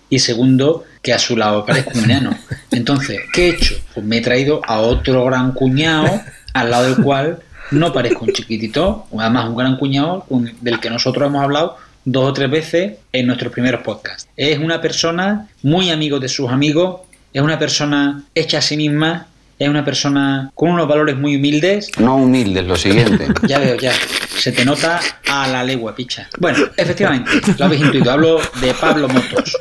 [0.09, 2.38] y segundo, que a su lado parezco un enano.
[2.72, 3.76] Entonces, ¿qué he hecho?
[3.93, 6.22] Pues me he traído a otro gran cuñado,
[6.53, 7.39] al lado del cual
[7.72, 10.26] no parezco un chiquitito, además un gran cuñado
[10.62, 14.30] del que nosotros hemos hablado dos o tres veces en nuestros primeros podcasts.
[14.38, 17.01] Es una persona muy amigo de sus amigos,
[17.34, 19.28] es una persona hecha a sí misma,
[19.59, 21.91] es una persona con unos valores muy humildes.
[21.99, 23.28] No humildes, lo siguiente.
[23.47, 23.93] Ya veo, ya.
[24.42, 26.28] Se te nota a la legua, picha.
[26.39, 27.30] Bueno, efectivamente,
[27.60, 28.12] lo habéis intuido.
[28.12, 29.56] Hablo de Pablo Motos.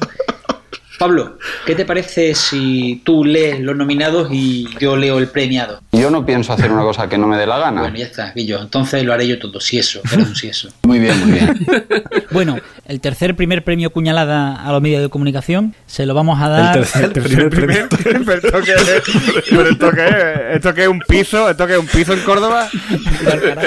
[1.00, 5.80] Pablo, ¿qué te parece si tú lees los nominados y yo leo el premiado?
[5.92, 7.80] Yo no pienso hacer una cosa que no me dé la gana.
[7.80, 8.60] Bueno, ya está, yo.
[8.60, 9.62] Entonces lo haré yo todo.
[9.62, 10.68] Si eso, perdón, si eso.
[10.82, 11.66] Muy bien, muy bien.
[12.32, 16.50] Bueno, el tercer primer premio cuñalada a los medios de comunicación se lo vamos a
[16.50, 16.86] dar.
[17.14, 17.88] primer premio.
[18.26, 19.02] pero esto que es,
[19.48, 20.14] pero esto que es,
[20.56, 22.68] esto que es un piso, esto que es un piso en Córdoba.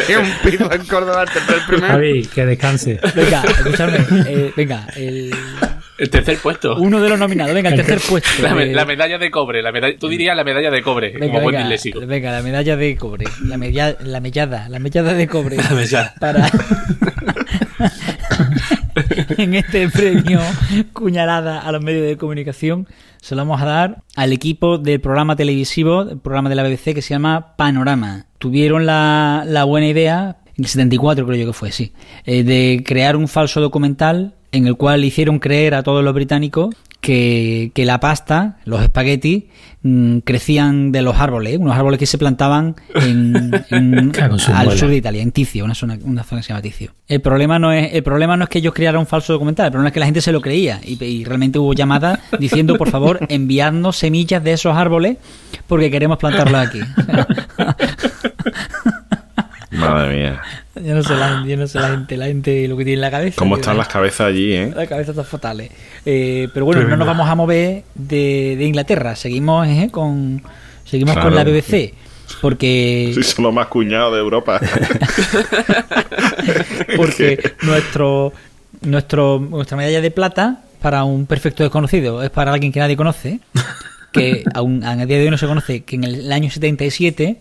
[0.06, 1.88] ¿Qué es un piso en Córdoba el tercer premio?
[1.88, 3.00] Javi, que descanse.
[3.16, 3.98] Venga, escuchadme.
[4.28, 5.34] eh, venga, el,
[5.98, 6.76] El tercer puesto.
[6.78, 7.54] uno de los nominados.
[7.54, 8.30] Venga, el tercer puesto.
[8.42, 9.62] La, me- Eh, la medalla de cobre.
[9.62, 11.56] La medalla, tú dirías la medalla de cobre, Venga, como buen
[12.08, 13.26] venga, la medalla de cobre.
[13.46, 14.70] La, media- la mellada.
[14.70, 15.58] La mellada de cobre.
[15.58, 16.14] La mellada.
[16.20, 16.50] Para.
[19.38, 20.40] en este premio
[20.94, 22.88] cuñalada a los medios de comunicación
[23.22, 26.94] se lo vamos a dar al equipo del programa televisivo, el programa de la BBC
[26.94, 28.26] que se llama Panorama.
[28.38, 31.94] Tuvieron la, la buena idea, en el 74 creo yo que fue, sí,
[32.26, 36.74] eh, de crear un falso documental en el cual hicieron creer a todos los británicos
[37.02, 39.44] que, que la pasta, los espaguetis,
[39.82, 44.12] mm, crecían de los árboles, unos árboles que se plantaban en, en-
[44.56, 46.92] al sur de Italia, en Ticio, una zona, una zona que se llama Ticio.
[47.10, 49.72] El problema no es, el problema no es que ellos crearan un falso documental, el
[49.74, 52.90] problema es que la gente se lo creía y, y realmente hubo llamadas diciendo, por
[52.90, 55.18] favor, enviadnos semillas de esos árboles
[55.68, 56.80] porque queremos plantarlos aquí.
[59.72, 60.42] Madre mía.
[60.76, 63.02] Yo no sé la, yo no sé la gente, la gente lo que tiene en
[63.02, 63.36] la cabeza.
[63.38, 64.72] ¿Cómo están la- las cabezas allí, eh?
[64.76, 65.70] La cabeza está fatales.
[66.06, 69.16] Eh, pero bueno, no nos vamos a mover de, de Inglaterra.
[69.16, 70.42] Seguimos eh, con
[70.86, 71.30] seguimos Claro.
[71.30, 71.94] con la BBC.
[72.42, 74.60] Porque Sí, son los más cuñados de Europa.
[76.98, 78.34] porque nuestro
[78.82, 82.24] nuestro, nuestra medalla de plata para un perfecto desconocido.
[82.24, 83.40] Es para alguien que nadie conoce,
[84.12, 87.38] que aún a día de hoy no se conoce, que en el año 77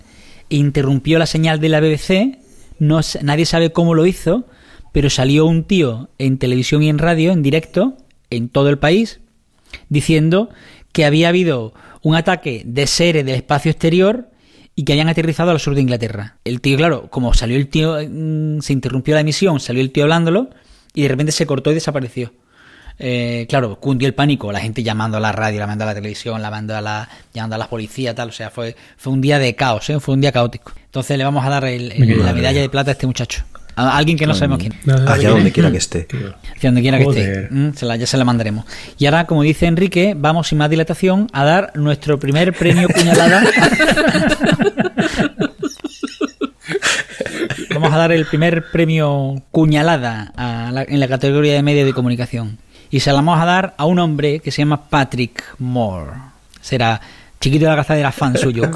[0.50, 2.38] interrumpió la señal de la BBC.
[2.82, 4.44] No, nadie sabe cómo lo hizo,
[4.90, 7.96] pero salió un tío en televisión y en radio, en directo,
[8.28, 9.20] en todo el país,
[9.88, 10.48] diciendo
[10.90, 14.30] que había habido un ataque de seres del espacio exterior
[14.74, 16.38] y que habían aterrizado al sur de Inglaterra.
[16.44, 20.02] El tío, claro, como salió el tío, mm, se interrumpió la emisión, salió el tío
[20.02, 20.50] hablándolo
[20.92, 22.32] y de repente se cortó y desapareció.
[23.04, 26.40] Eh, claro, cundió el pánico, la gente llamando a la radio, llamando a la televisión,
[26.40, 29.56] llamando a la, llamando a la policía, tal, o sea, fue, fue un día de
[29.56, 29.98] caos, ¿eh?
[29.98, 30.70] fue un día caótico.
[30.84, 31.88] Entonces le vamos a dar el-
[32.24, 33.42] la medalla de plata a este muchacho.
[33.74, 34.74] A alguien que no sabemos quién.
[35.08, 36.06] Allá donde quiera que esté.
[36.56, 37.48] Hacia donde quiera que esté.
[37.50, 38.66] Mm, se la- ya se la mandaremos.
[38.98, 43.42] Y ahora, como dice Enrique, vamos sin más dilatación a dar nuestro primer premio puñalada.
[47.74, 51.92] vamos a dar el primer premio cuñalada a la- en la categoría de medio de
[51.94, 52.58] comunicación.
[52.92, 56.12] Y se la vamos a dar a un hombre que se llama Patrick Moore.
[56.60, 57.00] Será
[57.40, 58.64] chiquito de la cazadera fan suyo.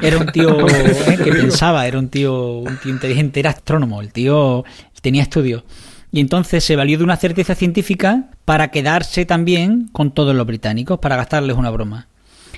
[0.00, 4.12] Era un tío eh, que pensaba, era un tío, un tío inteligente, era astrónomo, el
[4.12, 4.64] tío
[5.00, 5.62] tenía estudios.
[6.10, 10.98] Y entonces se valió de una certeza científica para quedarse también con todos los británicos,
[10.98, 12.08] para gastarles una broma.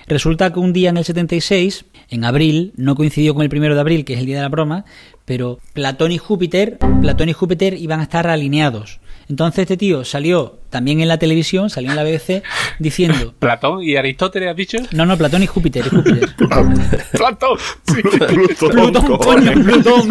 [0.07, 3.81] Resulta que un día en el 76, en abril, no coincidió con el primero de
[3.81, 4.87] abril, que es el día de la broma,
[5.27, 9.01] pero Platón y Júpiter, Platón y Júpiter iban a estar alineados.
[9.29, 12.43] Entonces este tío salió también en la televisión, salió en la BBC,
[12.79, 13.35] diciendo...
[13.39, 14.79] Platón y Aristóteles, ¿has dicho?
[14.93, 16.35] No, no, Platón y Júpiter, y Júpiter.
[17.13, 17.59] Platón.
[17.85, 18.03] Sí.
[18.59, 20.09] Plutón, coño, Plutón.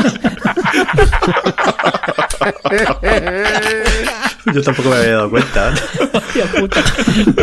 [4.54, 5.74] Yo tampoco me había dado cuenta.
[6.14, 6.84] Hostia puta.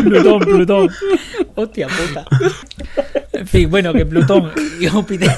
[0.03, 0.91] Plutón, Plutón.
[1.55, 2.27] Hostia puta.
[3.33, 5.31] En fin, bueno, que Plutón y Júpiter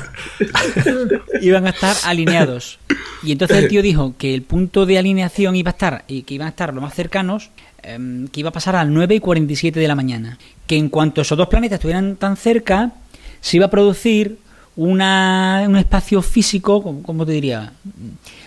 [1.41, 2.79] iban a estar alineados.
[3.23, 6.35] Y entonces el tío dijo que el punto de alineación iba a estar, y que
[6.35, 7.51] iban a estar lo más cercanos,
[7.83, 10.39] em, que iba a pasar a las 9 y 47 de la mañana.
[10.67, 12.93] Que en cuanto esos dos planetas estuvieran tan cerca,
[13.41, 14.39] se iba a producir
[14.77, 17.73] una, un espacio físico, ¿cómo- ¿cómo te diría?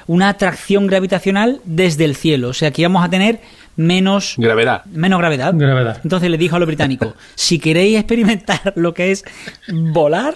[0.08, 2.50] Una atracción gravitacional desde el cielo.
[2.50, 3.40] O sea que íbamos a tener
[3.76, 4.86] menos Gravedad.
[4.86, 5.54] menos gravedad.
[5.56, 6.00] Gravedad.
[6.04, 9.24] Entonces le dijo a los británicos, si queréis experimentar lo que es
[9.72, 10.36] volar,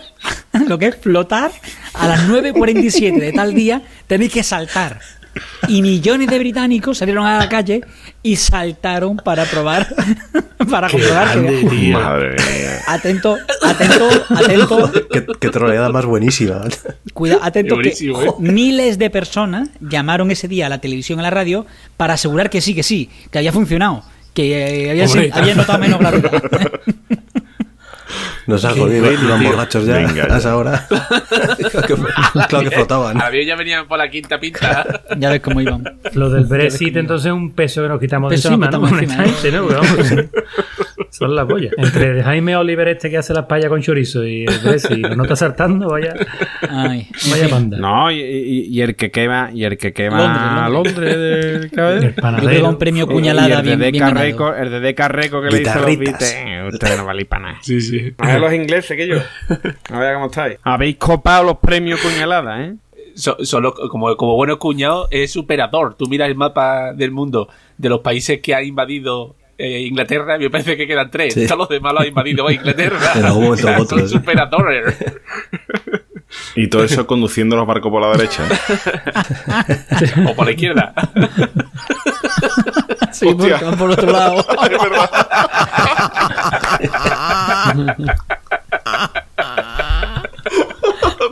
[0.68, 1.52] lo que es flotar,
[1.94, 5.00] a las 9.47 de tal día tenéis que saltar.
[5.68, 7.82] Y millones de británicos salieron a la calle
[8.24, 9.88] y saltaron para probar,
[10.70, 11.40] para comprobar que...
[11.42, 12.82] Madre mía.
[12.88, 16.64] Atento, atento, atento, qué, qué troleada más buenísima.
[17.14, 18.16] Cuida, atento que ¿eh?
[18.40, 21.66] miles de personas llamaron ese día a la televisión y a la radio
[21.98, 24.04] para asegurar que sí, que sí, que había funcionado,
[24.34, 26.44] que eh, había, Hombre, había notado menos gravedad.
[28.50, 30.38] Nos ha jodido los borrachos ya Venga, a ya.
[30.38, 30.88] esa hora.
[30.90, 31.96] claro, que,
[32.48, 33.22] claro que flotaban.
[33.22, 35.04] A mí ya venían por la quinta pinta.
[35.18, 35.84] ya ves cómo iban.
[36.14, 38.88] Lo del Brexit, entonces, es un peso que nos quitamos Peso de nos encima, ¿no?
[38.88, 40.89] quitamos Con encima, ¿no?
[41.20, 41.70] Son la polla.
[41.78, 45.36] Entre Jaime Oliver este que hace las payas con chorizo y el Brexit, no está
[45.36, 46.14] saltando, vaya,
[46.70, 47.50] Ay, vaya fin.
[47.50, 47.78] panda.
[47.78, 52.14] No, y, y- y el que quema, y el que quema Londres, Londres, del El
[52.14, 52.70] panadero.
[52.70, 54.14] un premio Y cuñalada el bien, de bien el
[54.72, 56.20] de Deca Reco que le hizo los Guitarritas.
[56.20, 56.74] Beatles.
[56.74, 57.58] Ustedes no valéis para nada.
[57.62, 58.14] Sí, sí.
[58.18, 59.18] A ver los ingleses que yo.
[59.92, 60.58] A ver cómo estáis.
[60.64, 62.76] Habéis copado los premios cuñalada, ¿eh?
[63.16, 65.96] So- solo como, como buenos cuñados es superador.
[65.96, 70.50] Tú miras el mapa del mundo de los países que ha invadido eh, Inglaterra, me
[70.50, 71.34] parece que quedan tres.
[71.34, 71.46] Sí.
[71.46, 72.98] Todos los demás los ha invadido Inglaterra.
[73.16, 74.16] En algún momento O sea, u otro, son sí.
[74.16, 74.96] superadores.
[76.56, 78.44] Y todo eso conduciendo los barcos por la derecha.
[80.28, 80.94] o por la izquierda.
[83.12, 84.46] Sí, porque van por otro lado.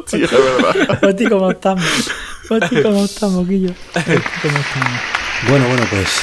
[0.05, 0.99] Sí, es verdad.
[1.03, 2.11] Hostia, ¿cómo estamos?
[2.49, 3.71] Hostia, ¿cómo estamos, Guillo?
[3.95, 4.91] Hostia, ¿cómo estamos?
[5.49, 6.21] Bueno, bueno, pues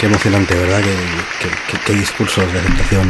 [0.00, 0.80] qué emocionante, ¿verdad?
[0.80, 0.94] Qué,
[1.42, 3.08] qué- qué- qué discursos de aceptación.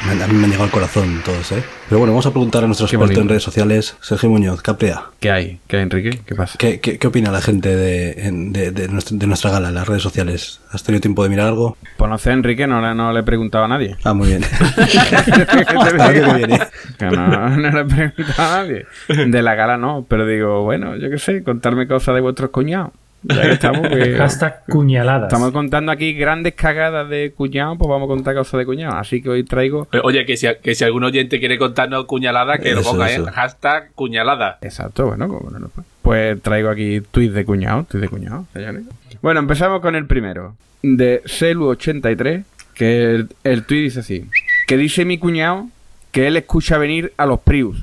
[0.00, 1.60] A mí me han llegado al corazón todos, ¿eh?
[1.88, 5.06] Pero bueno, vamos a preguntar a nuestro experto en redes sociales, Sergio Muñoz, Caprea.
[5.18, 5.58] ¿Qué hay?
[5.66, 6.20] ¿Qué hay, Enrique?
[6.24, 6.54] ¿Qué pasa?
[6.56, 9.74] ¿Qué, qué, qué opina la gente de, en- de, de nuestra, de nuestra gala en
[9.74, 10.60] las redes sociales?
[10.70, 11.76] ¿Has tenido tiempo de mirar algo?
[11.96, 13.96] Pues no sé, Enrique, no, le- no le he preguntado a nadie.
[14.04, 14.44] Ah, muy bien.
[14.78, 16.60] ¿A qué viene?
[16.96, 18.86] Que no, no le he preguntado a nadie.
[19.08, 22.92] De la gala no, pero digo, bueno, yo qué sé, contarme cosas de vuestros cuñados.
[23.22, 25.28] Ya que estamos, que- Hashtag cuñaladas.
[25.32, 28.96] Estamos contando aquí grandes cagadas de cuñado, pues vamos a contar cosas de cuñado.
[28.96, 29.88] Así que hoy traigo.
[29.92, 33.26] Eh, Oye, que si, que si algún oyente quiere contarnos cuñalada, que lo ponga eso.
[33.26, 34.58] en hashtag cuñalada.
[34.62, 35.86] Exacto, bueno, pues, bueno, no, pues.
[36.02, 38.82] Pues traigo aquí tweets de cuñado, tweets de cuñado, señores.
[39.20, 40.54] Bueno, empezamos con el primero.
[40.82, 42.44] De Celu83,
[42.74, 44.24] que el, el tweet dice así.
[44.66, 45.66] Que dice mi cuñado
[46.12, 47.82] que él escucha venir a los Prius.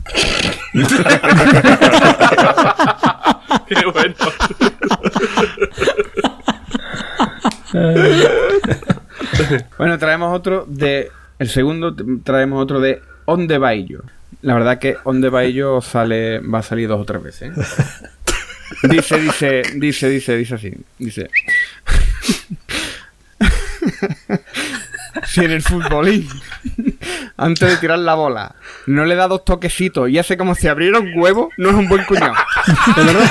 [3.67, 4.15] Qué bueno.
[9.77, 11.09] Bueno, traemos otro de.
[11.39, 14.03] El segundo traemos otro de Onde Baillo.
[14.41, 17.49] La verdad que Onde Baillo sale, va a salir dos o tres veces.
[17.49, 17.53] ¿eh?
[18.89, 20.73] Dice, dice, dice, dice, dice así.
[20.97, 21.29] Dice.
[25.27, 26.27] si en el futbolín,
[27.37, 28.55] antes de tirar la bola,
[28.87, 31.87] no le da dos toquecitos y hace como si abriera un huevo, no es un
[31.87, 32.33] buen cuñado.
[32.95, 33.29] ¿De verdad?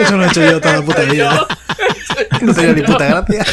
[0.00, 1.46] Eso lo he hecho yo toda la puta vida.
[2.42, 3.44] No tenía ni puta gracia.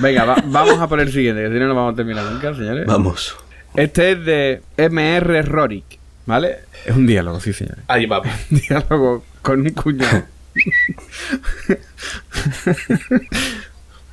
[0.00, 2.54] Venga, va- vamos a por el siguiente, que si no, no vamos a terminar nunca,
[2.54, 2.86] señores.
[2.86, 3.36] Vamos.
[3.74, 5.84] Este es de MR Rorik,
[6.26, 6.58] ¿vale?
[6.84, 7.80] Es un diálogo, sí, señores.
[7.88, 8.06] Ahí.
[8.50, 10.24] Un diálogo con un cuñado.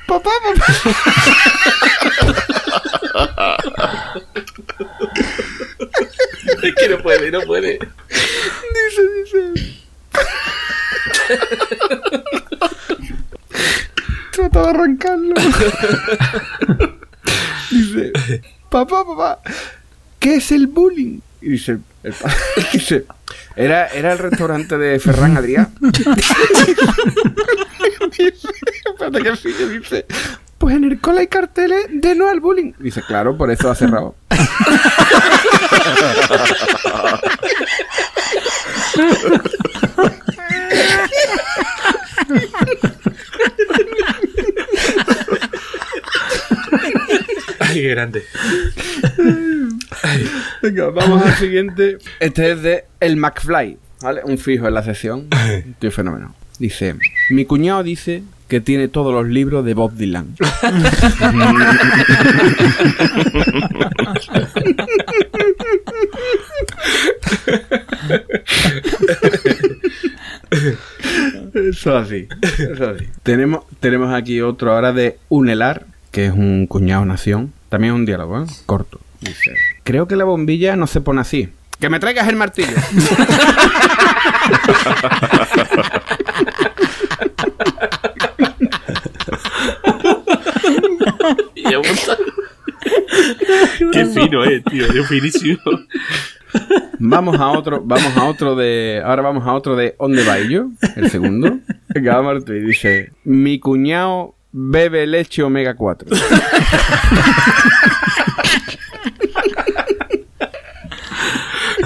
[0.07, 0.65] papá, papá.
[6.69, 7.79] Es que no puede, no puede.
[8.09, 9.75] Dice, dice.
[14.31, 15.33] Trata de arrancarlo.
[17.71, 18.11] dice,
[18.69, 19.39] papá, papá,
[20.19, 21.19] ¿qué es el bullying?
[21.41, 21.79] Y dice,
[22.73, 23.05] dice
[23.55, 25.69] era, era el restaurante de Ferran Adrià.
[28.17, 28.49] dice,
[28.85, 30.05] espérate que sigue, dice,
[30.57, 32.73] pues en el cola hay carteles de no al bullying.
[32.79, 34.15] Dice, claro, por eso ha cerrado.
[47.59, 48.23] Ay, qué grande.
[50.61, 51.97] Venga, vamos al siguiente.
[52.19, 54.21] Este es de El McFly, ¿vale?
[54.23, 55.27] Un fijo en la sesión.
[55.79, 56.33] Tío fenómeno.
[56.57, 56.95] Dice,
[57.29, 60.35] mi cuñado dice que tiene todos los libros de Bob Dylan.
[71.53, 72.27] Eso así,
[72.57, 73.05] eso así.
[73.23, 77.53] Tenemos, tenemos aquí otro ahora de Unelar, que es un cuñado nación.
[77.69, 78.45] También es un diálogo, ¿eh?
[78.65, 78.99] Corto.
[79.21, 81.49] Dice, creo que la bombilla no se pone así.
[81.79, 82.75] ¡Que me traigas el martillo!
[93.91, 94.85] Qué fino es, tío.
[94.85, 95.59] Es finísimo.
[96.99, 99.01] Vamos a otro, vamos a otro de.
[99.03, 100.69] Ahora vamos a otro de ¿Dónde va yo?
[100.95, 101.59] El segundo.
[102.01, 106.09] Vamos y dice: Mi cuñado bebe leche omega 4.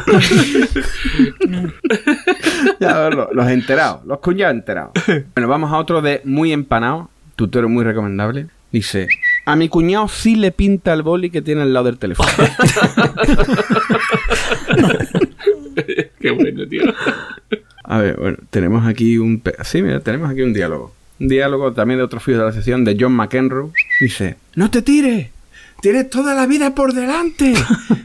[2.80, 4.92] ya, a ver, los, los enterados, los cuñados enterados.
[5.36, 8.48] Bueno, vamos a otro de muy empanado, tutor muy recomendable.
[8.72, 9.08] Dice:
[9.46, 12.30] A mi cuñado sí le pinta el boli que tiene al lado del teléfono.
[16.20, 16.84] Qué bueno, tío.
[17.84, 19.42] A ver, bueno, tenemos aquí un...
[19.64, 20.94] Sí, mira, tenemos aquí un diálogo.
[21.20, 23.72] Un diálogo también de otro fijo de la sesión de John McEnroe.
[24.00, 25.30] Dice, no te tires,
[25.82, 27.54] tienes toda la vida por delante.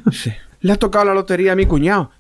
[0.07, 2.11] Dice, le ha tocado la lotería a mi cuñado.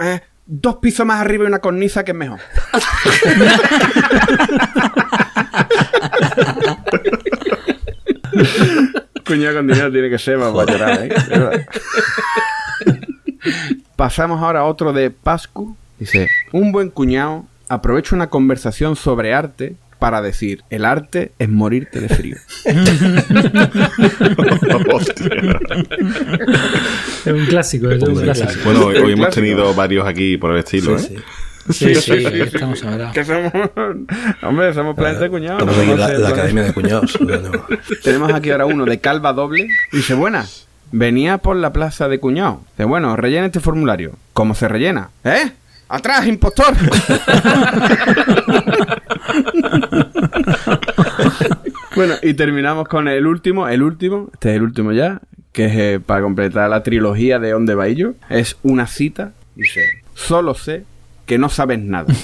[0.00, 2.38] "Eh, dos pisos más arriba y una cornisa que es mejor.
[9.26, 11.66] cuñado con dinero tiene que ser para llorar, ¿eh?
[13.96, 15.76] Pasamos ahora a otro de Pascu.
[15.98, 22.00] Dice, un buen cuñado aprovecha una conversación sobre arte para decir, el arte es morirte
[22.00, 22.36] de frío.
[27.24, 28.50] Es un clásico, es un clásico.
[28.64, 31.22] Bueno, hoy, hoy hemos tenido varios aquí por el estilo, Sí, ¿eh?
[31.70, 33.12] Sí, sí, estamos ahora.
[33.12, 33.52] Que somos,
[34.42, 35.64] hombre, somos planeta cuñados.
[35.64, 37.16] No aquí en la, la academia de cuñados.
[38.02, 39.68] Tenemos aquí ahora uno de calva doble.
[39.92, 40.66] Dice, buenas.
[40.90, 42.62] Venía por la plaza de cuñado.
[42.72, 44.16] Dice, bueno, rellena este formulario.
[44.32, 45.10] ¿Cómo se rellena?
[45.22, 45.52] ¿Eh?
[45.88, 46.74] ¡Atrás, impostor!
[51.96, 55.20] bueno, y terminamos con el último, el último, este es el último ya,
[55.52, 58.14] que es eh, para completar la trilogía de Onde Baillo.
[58.28, 60.84] Es una cita, dice, solo sé
[61.26, 62.12] que no sabes nada.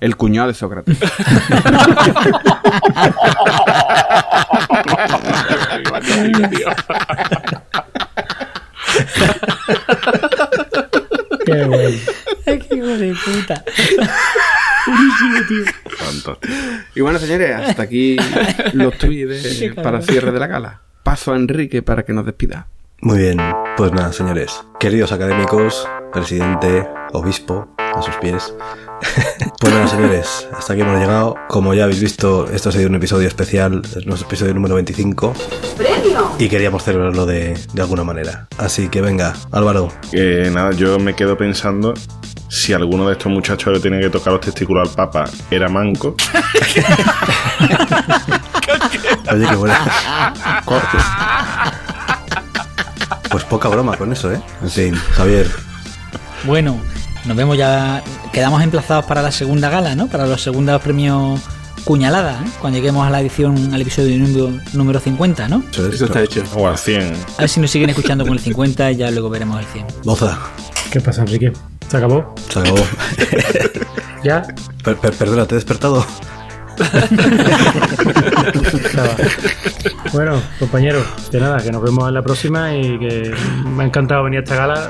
[0.00, 0.98] El cuñado de Sócrates.
[11.44, 11.98] Qué bueno.
[12.44, 13.64] Qué hijo de puta.
[15.96, 16.38] Fantástico.
[16.94, 18.16] Y bueno, señores, hasta aquí
[18.72, 20.80] los tweets para cierre de la gala.
[21.02, 22.66] Paso a Enrique para que nos despida.
[23.00, 23.38] Muy bien,
[23.76, 24.62] pues nada, señores.
[24.78, 28.54] Queridos académicos, presidente, obispo, a sus pies.
[29.60, 31.34] pues nada, señores, hasta aquí hemos llegado.
[31.48, 35.34] Como ya habéis visto, esto ha sido un episodio especial, es nuestro episodio número 25.
[36.38, 38.46] Y queríamos celebrarlo de, de alguna manera.
[38.58, 39.88] Así que venga, Álvaro.
[40.12, 41.94] Eh, nada, yo me quedo pensando
[42.52, 46.14] si alguno de estos muchachos le tenía que tocar los testículos al Papa era manco.
[49.32, 50.34] Oye, qué buena.
[53.30, 54.40] Pues poca broma con eso, ¿eh?
[54.60, 55.50] En fin, Javier.
[56.44, 56.78] Bueno,
[57.24, 58.02] nos vemos ya.
[58.34, 60.08] Quedamos emplazados para la segunda gala, ¿no?
[60.08, 61.40] Para los segundos premios
[61.84, 62.50] Cuñalada, ¿eh?
[62.60, 65.64] Cuando lleguemos a la edición, al episodio número, número 50, ¿no?
[65.72, 66.42] Eso está hecho.
[66.54, 67.14] O al 100.
[67.38, 69.86] A ver si nos siguen escuchando con el 50 y ya luego veremos el 100.
[70.04, 70.38] Boza.
[70.90, 71.50] ¿Qué pasa, Enrique?
[71.92, 72.34] ¿Se acabó?
[72.48, 72.78] Se acabó.
[74.24, 74.42] ¿Ya?
[74.82, 76.02] Per- per- perdona, te he despertado.
[80.12, 83.34] Bueno, compañeros, que nada, que nos vemos en la próxima y que
[83.64, 84.88] me ha encantado venir a esta gala.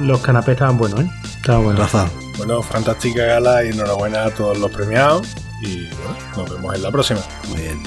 [0.00, 1.10] Los canapés estaban buenos, ¿eh?
[1.36, 1.80] Estaban buenos.
[1.80, 2.08] Rafa.
[2.36, 5.26] Bueno, fantástica gala y enhorabuena a todos los premiados.
[5.62, 7.20] Y bueno, nos vemos en la próxima.
[7.48, 7.82] Muy bien.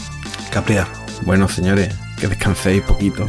[0.51, 0.87] Capria.
[1.23, 3.25] Bueno, señores, que descanséis poquito.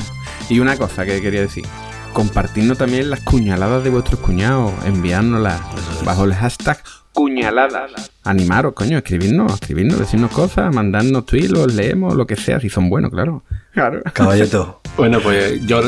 [0.48, 1.64] Y una cosa que quería decir.
[2.12, 4.72] Compartidnos también las cuñaladas de vuestros cuñados.
[4.84, 5.60] Enviárnoslas
[6.04, 6.82] bajo el hashtag
[7.12, 8.10] cuñaladas.
[8.24, 12.88] Animaros, coño, escribirnos, escribirnos, decirnos cosas, mandarnos tweets, los leemos, lo que sea, si son
[12.88, 13.42] buenos, claro.
[13.72, 14.00] Claro.
[14.12, 14.78] Caballeto.
[14.94, 15.80] Bueno, pues yo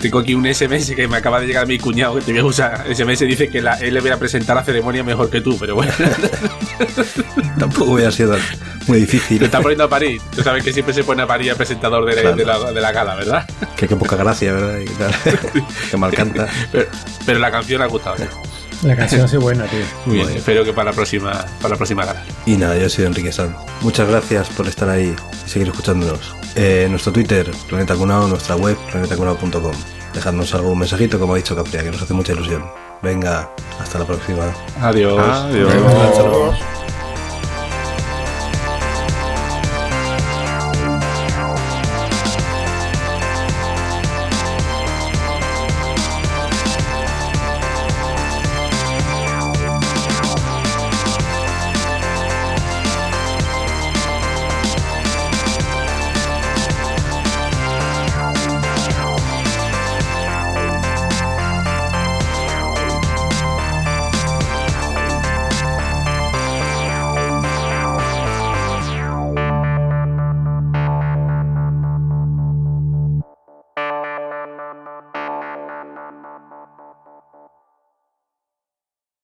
[0.00, 2.40] tengo aquí un SMS que me acaba de llegar a mi cuñado que te voy
[2.40, 2.84] a usar.
[2.92, 5.76] SMS dice que la, él le voy a presentar la ceremonia mejor que tú, pero
[5.76, 5.92] bueno.
[7.58, 8.36] Tampoco hubiera sido
[8.88, 9.38] muy difícil.
[9.38, 10.20] Te está poniendo a París.
[10.34, 12.36] Tú sabes que siempre se pone a París el presentador de, la- Claro.
[12.36, 13.48] de la, de la gala, ¿verdad?
[13.76, 14.80] Que qué poca gracia, ¿verdad?
[15.92, 16.48] Que mal canta.
[16.72, 16.86] Pero,
[17.24, 18.16] pero la canción ha gustado.
[18.82, 19.84] La canción ha sido buena, tío.
[20.06, 22.22] Muy bien, espero que para la próxima, para la próxima gala.
[22.46, 23.56] Y nada, yo soy Enrique Sanz.
[23.80, 25.14] Muchas gracias por estar ahí
[25.46, 26.34] y seguir escuchándonos.
[26.56, 29.72] Eh, nuestro Twitter, Planeta Cunao, nuestra web, planetacunao.com.
[30.12, 32.64] Dejadnos algún mensajito, como ha dicho Capria, que nos hace mucha ilusión.
[33.02, 34.52] Venga, hasta la próxima.
[34.80, 35.18] Adiós.
[35.18, 35.72] Adiós.
[35.74, 36.54] Hasta luego.